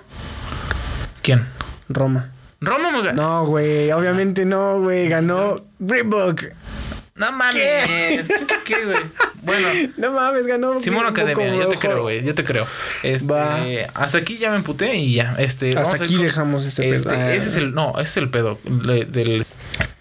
[1.22, 1.46] ¿Quién?
[1.88, 2.30] Roma.
[2.60, 3.22] Roma me ganó.
[3.22, 3.90] No, güey.
[3.92, 5.08] Obviamente no, güey.
[5.08, 6.52] Ganó Green Book.
[7.14, 7.56] No mames.
[7.56, 8.24] ¿Qué?
[8.26, 8.74] ¿Qué?
[8.74, 8.98] ¿Qué, güey?
[9.42, 9.68] Bueno.
[9.96, 12.66] No mames, ganó Simón Academia, yo te creo, güey, yo te creo.
[13.02, 13.58] Este, Va.
[13.94, 15.34] hasta aquí ya me emputé y ya.
[15.38, 16.94] Este, Hasta aquí dejamos este pedo.
[16.94, 19.44] Este, ese es el, no, ese es el pedo del.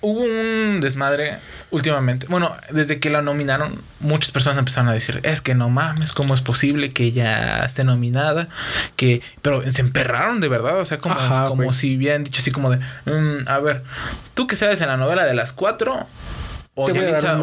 [0.02, 1.38] Hubo un desmadre
[1.70, 2.26] últimamente.
[2.28, 6.34] Bueno, desde que la nominaron, muchas personas empezaron a decir, es que no mames, ¿cómo
[6.34, 8.48] es posible que ella esté nominada?
[8.96, 12.52] Que, pero se emperraron de verdad, o sea, como, Ajá, como si hubieran dicho así
[12.52, 13.84] como de, "Mm, a ver,
[14.34, 16.08] tú que sabes en la novela de las cuatro,
[16.74, 17.38] o Yalitza,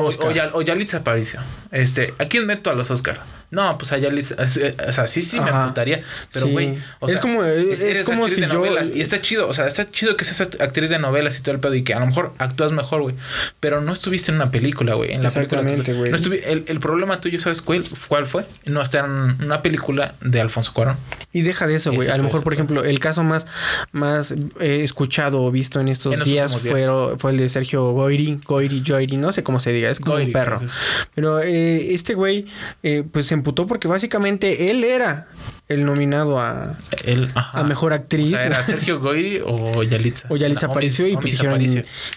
[0.54, 1.40] o, Yalitza Aparicio.
[1.70, 3.20] Este, ¿a quién meto a los Oscar?
[3.50, 6.02] No, pues a Yalitza, o sea, sí, sí me apuntaría,
[6.32, 9.20] pero güey, Es sea, como- es eres como actriz si de yo- novelas y está
[9.22, 11.82] chido, o sea, está chido que seas actriz de novelas y todo el pedo y
[11.82, 13.14] que a lo mejor actúas mejor, güey,
[13.60, 16.10] pero no estuviste en una película, güey, en la Exactamente, güey.
[16.10, 18.46] No el, el problema tuyo, ¿sabes cuál, cuál fue?
[18.66, 20.96] No estar en una película de Alfonso Cuarón.
[21.32, 22.08] Y deja de eso, güey.
[22.08, 23.46] A lo mejor, por ejemplo, el caso más,
[23.92, 26.56] más eh, escuchado o visto en estos En días.
[26.56, 26.82] Fue,
[27.18, 30.28] fue el de Sergio Goyri, Goyri, Joyri, no sé cómo se diga, es como Goyri,
[30.28, 30.60] un perro.
[30.64, 30.78] es.
[31.14, 32.46] Pero eh, este güey,
[32.82, 35.28] eh, pues se emputó porque básicamente él era
[35.68, 37.60] el nominado a, El, ajá.
[37.60, 38.32] a mejor actriz.
[38.32, 40.26] O sea, ¿Era Sergio Goyri o Yalitza?
[40.30, 41.62] O Yalitza No, apareció Omis- y, Omis pues dijeron,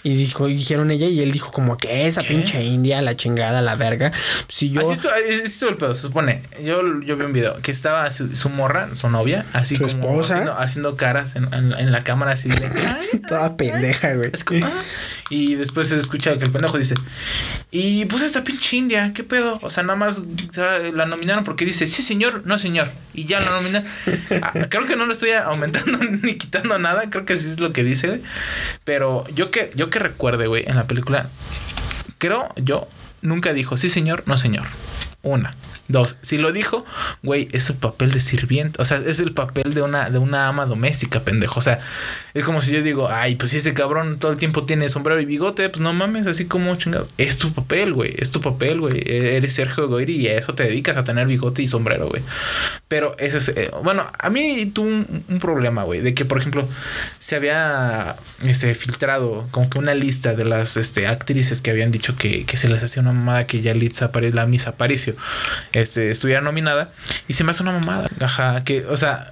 [0.04, 2.30] y dijo, y dijeron ella y él dijo como que esa ¿Qué?
[2.30, 4.12] pinche india, la chingada, la verga.
[4.48, 4.82] Si yo...
[4.82, 6.44] Así estuvo, así estuvo el pedo, se supone.
[6.64, 9.96] Yo, yo vi un video que estaba su, su morra, su novia, así ¿Su como
[9.98, 10.34] esposa?
[10.36, 12.56] Haciendo, haciendo caras en, en- en la cámara, así de.
[12.88, 14.30] "Ay, Toda pendeja, güey.
[14.32, 14.72] Es como, "Ah".
[15.30, 16.94] Y después se escucha que el pendejo dice,
[17.70, 19.60] y pues esta pinche india, ¿qué pedo?
[19.62, 22.92] O sea, nada más o sea, la nominaron porque dice, sí señor, no señor.
[23.14, 23.86] Y ya la nominan.
[24.42, 27.74] Ah, creo que no lo estoy aumentando ni quitando nada, creo que sí es lo
[27.74, 28.22] que dice.
[28.84, 31.28] Pero yo que, yo que recuerde, güey, en la película,
[32.18, 32.88] creo yo,
[33.22, 34.66] nunca dijo, sí señor, no señor.
[35.24, 35.54] Una.
[35.92, 36.86] Dos, si lo dijo,
[37.24, 38.82] güey, es el papel de sirviente.
[38.82, 41.60] O sea, es el papel de una, de una ama doméstica, pendejo.
[41.60, 41.80] O sea,
[42.34, 45.20] es como si yo digo, ay, pues si ese cabrón todo el tiempo tiene sombrero
[45.22, 47.08] y bigote, pues no mames, así como chingado.
[47.18, 48.16] Es tu papel, güey.
[48.18, 49.04] Es tu papel, güey.
[49.06, 52.22] Eres Sergio Goyri y a eso te dedicas a tener bigote y sombrero, güey.
[52.88, 53.50] Pero ese es.
[53.50, 56.02] eh, bueno, a mí tuve un, problema, güey.
[56.02, 56.68] De que, por ejemplo,
[57.20, 58.16] se había
[58.46, 62.58] este, filtrado como que una lista de las este, actrices que habían dicho que, que
[62.58, 65.16] se les hacía una mamada que Yalitza Aparicio, la Miss Aparicio,
[65.82, 66.90] este, estuviera nominada.
[67.28, 68.10] Y se me hace una mamada.
[68.20, 69.30] Ajá, que, o sea.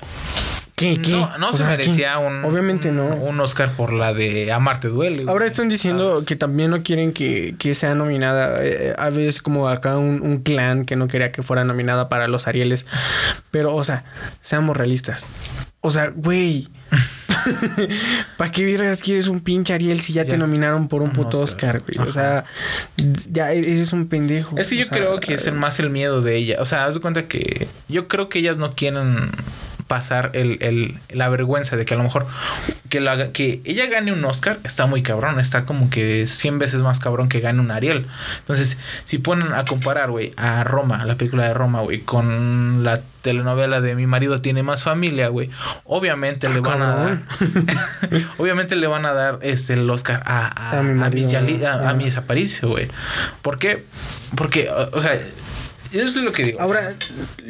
[0.75, 1.11] ¿Qué, qué?
[1.11, 2.25] No, no se sea, merecía ¿qué?
[2.25, 2.45] un.
[2.45, 3.07] Obviamente no.
[3.07, 5.25] Un Oscar por la de Amarte Duele.
[5.27, 6.25] Ahora están diciendo ¿Sabes?
[6.25, 8.63] que también no quieren que, que sea nominada.
[8.63, 12.29] eh, a veces como acá un, un clan que no quería que fuera nominada para
[12.29, 12.85] los Arieles.
[13.51, 14.05] Pero, o sea,
[14.41, 15.25] seamos realistas.
[15.81, 16.67] O sea, güey.
[18.37, 21.39] ¿Para qué vergas quieres un pinche Ariel si ya, Ya te nominaron por un puto
[21.39, 21.81] Oscar.
[21.81, 22.07] Güey?
[22.07, 22.43] O sea,
[23.31, 24.57] ya eres un pendejo.
[24.57, 26.57] Es que yo sea, creo que es el más el miedo de ella.
[26.59, 29.31] O sea, haz de cuenta que yo creo que ellas no quieren
[29.89, 32.25] pasar el, el- la vergüenza de que a lo mejor
[32.87, 35.39] que, la, que ella gane un Oscar está muy cabrón.
[35.41, 38.05] Está como que 100 veces más cabrón que gane un Ariel.
[38.39, 43.01] Entonces, si ponen a comparar, güey, a Roma, la película de Roma, güey, con la
[43.21, 45.49] telenovela de Mi marido tiene más familia, güey,
[45.83, 47.21] obviamente Ah, le van a dar,
[48.37, 51.33] obviamente le van a dar este el Oscar a, a, A mi a marido, Miss
[51.35, 51.93] Yali- a- a
[52.67, 52.87] güey.
[53.41, 53.83] ¿Por qué?
[54.35, 55.19] Porque, o, sea,
[55.91, 56.61] es lo que digo.
[56.61, 56.93] Ahora,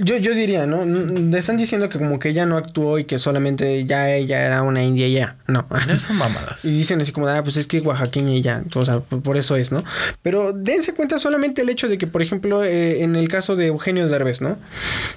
[0.01, 0.85] yo, yo diría, ¿no?
[0.85, 4.61] Le están diciendo que como que ella no actuó y que solamente ya ella era
[4.61, 5.35] una india y ya.
[5.47, 5.65] No.
[5.87, 6.63] no son mamadas.
[6.63, 9.55] Y dicen así como, ah, pues es que oaxaqueña y ya, o sea, por, eso
[9.55, 9.83] es, ¿no?
[10.21, 13.67] Pero dense cuenta solamente el hecho de que, por ejemplo, eh, en el caso de
[13.67, 14.57] Eugenio Derbez, ¿no?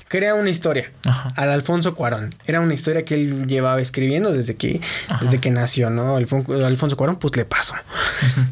[0.09, 1.29] Crea una historia Ajá.
[1.37, 2.35] al Alfonso Cuarón.
[2.47, 4.81] Era una historia que él llevaba escribiendo desde que,
[5.21, 6.19] desde que nació, ¿no?
[6.19, 7.75] Alfon- Alfonso Cuarón, pues le pasó.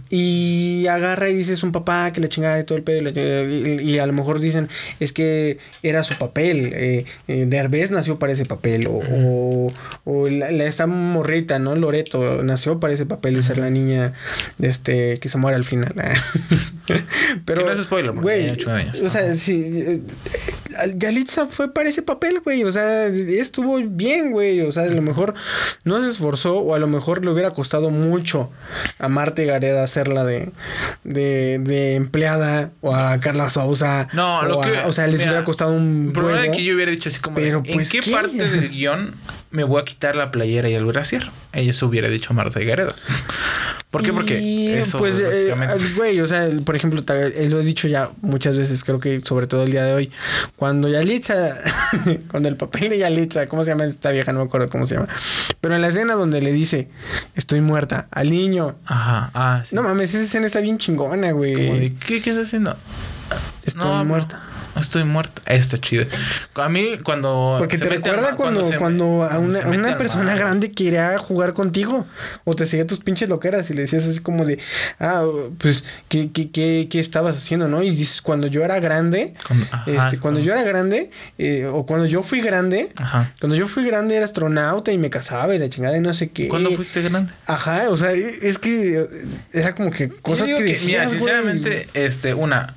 [0.08, 2.98] Y agarra y dice es un papá que le chingada y todo el pedo.
[2.98, 4.59] y le- y a lo mejor dicen
[5.00, 6.72] es que era su papel.
[6.74, 8.86] Eh, eh, Derbez nació para ese papel.
[8.86, 9.72] O, o,
[10.04, 11.74] o la, la- esta morrita, ¿no?
[11.74, 14.12] Loreto nació para ese papel de ser la niña
[14.60, 15.94] este, que se muere al final.
[17.44, 17.60] Pero.
[17.62, 19.00] Que no es spoiler, güey, años.
[19.02, 19.62] O sea, sí.
[19.86, 20.00] eh,
[20.84, 22.64] eh, Yalitza fue para ese papel, güey.
[22.64, 24.60] O sea, estuvo bien, güey.
[24.62, 25.34] O sea, a lo mejor
[25.84, 28.50] no se esforzó o a lo mejor le hubiera costado mucho
[28.98, 30.50] a Marta Gareda hacerla de,
[31.04, 34.08] de, de empleada o a Carla Sousa.
[34.12, 34.70] No, lo que.
[34.80, 37.36] O sea, les mira, hubiera costado un El problema que yo hubiera dicho así como.
[37.36, 38.10] de, Pero, ¿En pues, qué, ¿qué?
[38.10, 39.14] parte del guion
[39.50, 41.30] me voy a quitar la playera y el brasier?
[41.52, 42.94] Se hubiera dicho Marta Gareda.
[43.90, 44.12] ¿Por qué?
[44.12, 45.84] Porque Y, eso pues, eh, básicamente.
[45.96, 49.48] güey, o sea, por ejemplo, eh, lo he dicho ya muchas veces, creo que sobre
[49.48, 50.12] todo el día de hoy,
[50.54, 51.56] cuando Yalitza,
[52.30, 54.32] cuando el papel de Yalitza, ¿cómo se llama esta vieja?
[54.32, 55.08] No me acuerdo cómo se llama,
[55.60, 56.88] pero en la escena donde le dice,
[57.34, 59.74] estoy muerta, al niño, Ajá, ah, sí.
[59.74, 61.90] no mames, esa escena está bien chingona, de, güey.
[61.94, 62.76] ¿qué, ¿Qué estás haciendo?
[63.64, 64.40] Estoy No, muerta.
[64.74, 65.42] no, estoy muerta.
[65.46, 66.04] Está chido.
[66.54, 67.56] A mí, cuando.
[67.58, 71.16] Porque te al recuerda cuando, se- cuando a cuando una, mete una persona grande quería
[71.18, 72.06] jugar contigo
[72.44, 74.58] o te seguía tus pinches loqueras y le decías así como de,
[74.98, 75.22] ah,
[75.58, 77.82] pues, ¿qué, qué, qué, qué estabas haciendo, no?
[77.82, 81.86] Y dices, cuando yo era grande, Cuando- ajá, este, cuando yo era grande, eh, o
[81.86, 83.32] cuando yo fui grande, Ajá.
[83.40, 86.30] cuando yo fui grande era astronauta y me casaba y la chingada y no sé
[86.30, 86.48] qué.
[86.48, 87.32] ¿Cuándo fuiste grande?
[87.46, 89.08] Ajá, o sea, es que
[89.52, 91.18] era como que cosas que decías, Mira, güey.
[91.18, 92.74] sinceramente, este, una.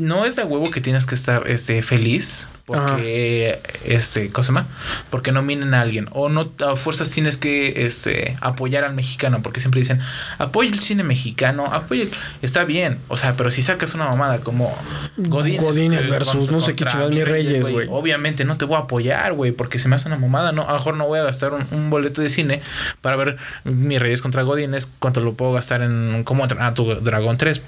[0.00, 4.66] No es de huevo que tienes que estar este, feliz porque, este, ¿cómo se llama?
[5.10, 6.08] Porque nominen a alguien.
[6.12, 9.42] O no a fuerzas tienes que este, apoyar al mexicano.
[9.42, 10.00] Porque siempre dicen,
[10.38, 12.12] apoya el cine mexicano, apoya el...
[12.42, 12.98] Está bien.
[13.08, 14.72] O sea, pero si sacas una mamada como
[15.16, 17.88] Godínez, Godínez eh, versus contra- no sé qué chingados, Mi Reyes, güey.
[17.90, 20.52] Obviamente no te voy a apoyar, güey, porque se me hace una mamada.
[20.52, 22.62] No, a lo mejor no voy a gastar un, un boleto de cine
[23.00, 24.88] para ver Mi Reyes contra Godínez.
[25.00, 27.62] ¿Cuánto lo puedo gastar en cómo entrenar a tu dragón 3?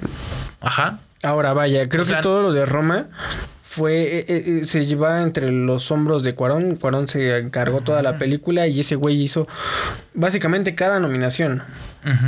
[0.61, 1.01] Ajá.
[1.23, 3.07] Ahora vaya, creo O sea- que todo lo de Roma
[3.63, 6.77] fue eh, eh, se lleva entre los hombros de Cuarón.
[6.77, 9.49] Cuarón se encargó toda la película y ese güey hizo
[10.13, 11.63] básicamente cada nominación.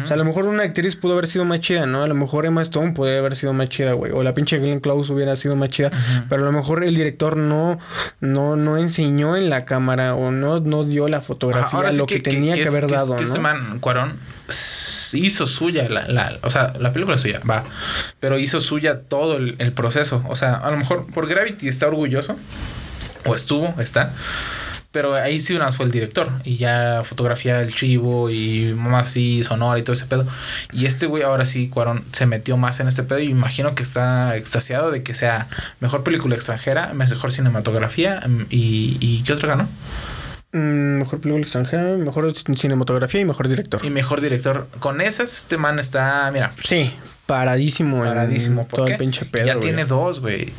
[0.04, 2.02] O sea, a lo mejor una actriz pudo haber sido más chida, ¿no?
[2.04, 4.12] A lo mejor Emma Stone puede haber sido más chida, güey.
[4.12, 5.90] O la pinche Glenn Close hubiera sido más chida.
[6.30, 7.78] Pero a lo mejor el director no,
[8.20, 12.20] no, no enseñó en la cámara o no, no dio la fotografía sí lo que,
[12.20, 13.28] tenía que, haber es- dado, que ¿no?
[13.28, 14.16] este man, Cuarón,
[15.18, 17.64] hizo suya, la, la- o sea, la película es suya, va,
[18.20, 20.24] pero hizo suya todo el, el proceso.
[20.28, 22.36] O sea, a lo mejor por Gravity está orgulloso,
[23.24, 24.12] o estuvo, está.
[24.92, 26.30] Pero ahí sí una fue el director.
[26.44, 30.24] Y ya fotografía el chivo y más así, sonora y todo ese pedo.
[30.72, 33.18] Y este güey ahora sí, Cuarón, se metió más en este pedo.
[33.18, 35.48] Y imagino que está extasiado de que sea
[35.80, 38.22] mejor película extranjera, mejor cinematografía.
[38.24, 39.68] mm, ¿Y, y qué otra ganó?
[40.54, 43.84] Mm, mejor película extranjera, mejor cinematografía y mejor director.
[43.84, 44.68] Y mejor director.
[44.78, 46.92] Con esas, este man está, mira, Sí,
[47.26, 48.60] paradísimo, paradísimo.
[48.62, 49.46] en ¿Por todo el pinche pedo.
[49.46, 49.64] ya güey.
[49.66, 50.52] tiene dos, güey.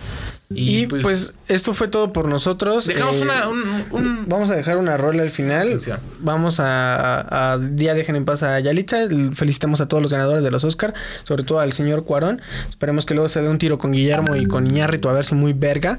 [0.54, 2.86] Y, pues, esto fue todo por nosotros.
[2.86, 5.80] dejamos Eh, una, un, un- Vamos a dejar una rola al final.
[6.20, 8.98] Vamos a, a, a- Ya dejen en paz a Yalitza.
[9.34, 10.94] Felicitamos a todos los ganadores de los Oscar.
[11.24, 12.42] Sobre todo al señor Cuarón.
[12.70, 15.34] Esperemos que luego se dé un tiro con Guillermo y con Iñárritu a ver si
[15.34, 15.98] muy verga.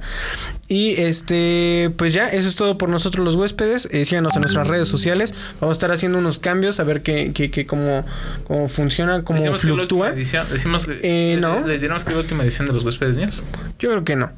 [0.69, 3.89] Y este, pues ya, eso es todo por nosotros los huéspedes.
[3.91, 5.35] Eh, síganos en nuestras redes sociales.
[5.61, 8.05] Vamos a estar haciendo unos cambios a ver qué, qué, qué- cómo,
[8.45, 10.11] cómo funciona, cómo decimos que fluctúa.
[10.11, 10.47] edición.
[10.53, 11.67] Decimos que, Eh, les, no.
[11.67, 13.43] les diremos que es la última edición de los huéspedes niños.
[13.79, 14.36] Yo creo que no.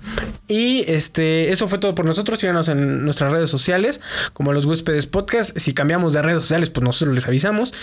[0.48, 2.38] Y este, eso fue todo por nosotros.
[2.38, 4.00] Síganos en nuestras redes sociales,
[4.32, 5.56] como los huéspedes podcast.
[5.58, 7.74] Si cambiamos de redes sociales, pues nosotros les avisamos.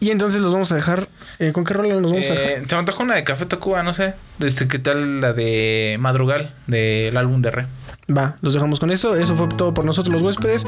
[0.00, 1.08] Y entonces los vamos a dejar.
[1.38, 2.50] eh, ¿Con qué rola nos vamos a dejar?
[2.50, 4.14] Eh, se me antojó una de Café Tacuba, no sé.
[4.38, 7.66] Desde qué tal la de Madrugal, del álbum de Re.
[8.10, 9.14] Va, los dejamos con eso.
[9.14, 10.66] Eso fue todo por nosotros los huéspedes.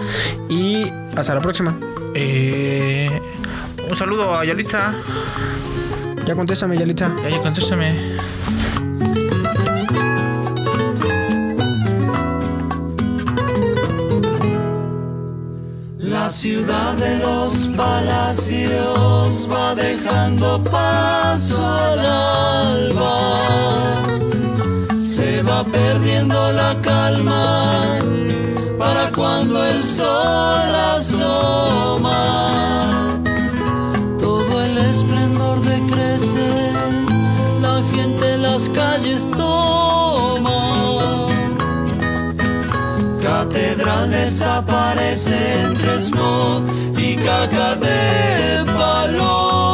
[0.48, 0.86] Y
[1.16, 1.76] hasta la próxima.
[2.14, 3.10] Eh,
[3.90, 4.94] un saludo a Yalitza.
[6.24, 7.12] Ya contéstame, Yalitza.
[7.24, 7.96] Ya, ya, contéstame.
[16.32, 24.02] Ciudad de los palacios va dejando paso al alba.
[24.98, 27.98] Se va perdiendo la calma
[28.78, 32.10] para cuando el sol asoma.
[34.18, 36.72] Todo el esplendor decrece,
[37.60, 40.91] la gente en las calles toma
[43.42, 45.34] catedral desaparece
[45.64, 46.62] entre smog
[46.96, 49.71] y caca de palo.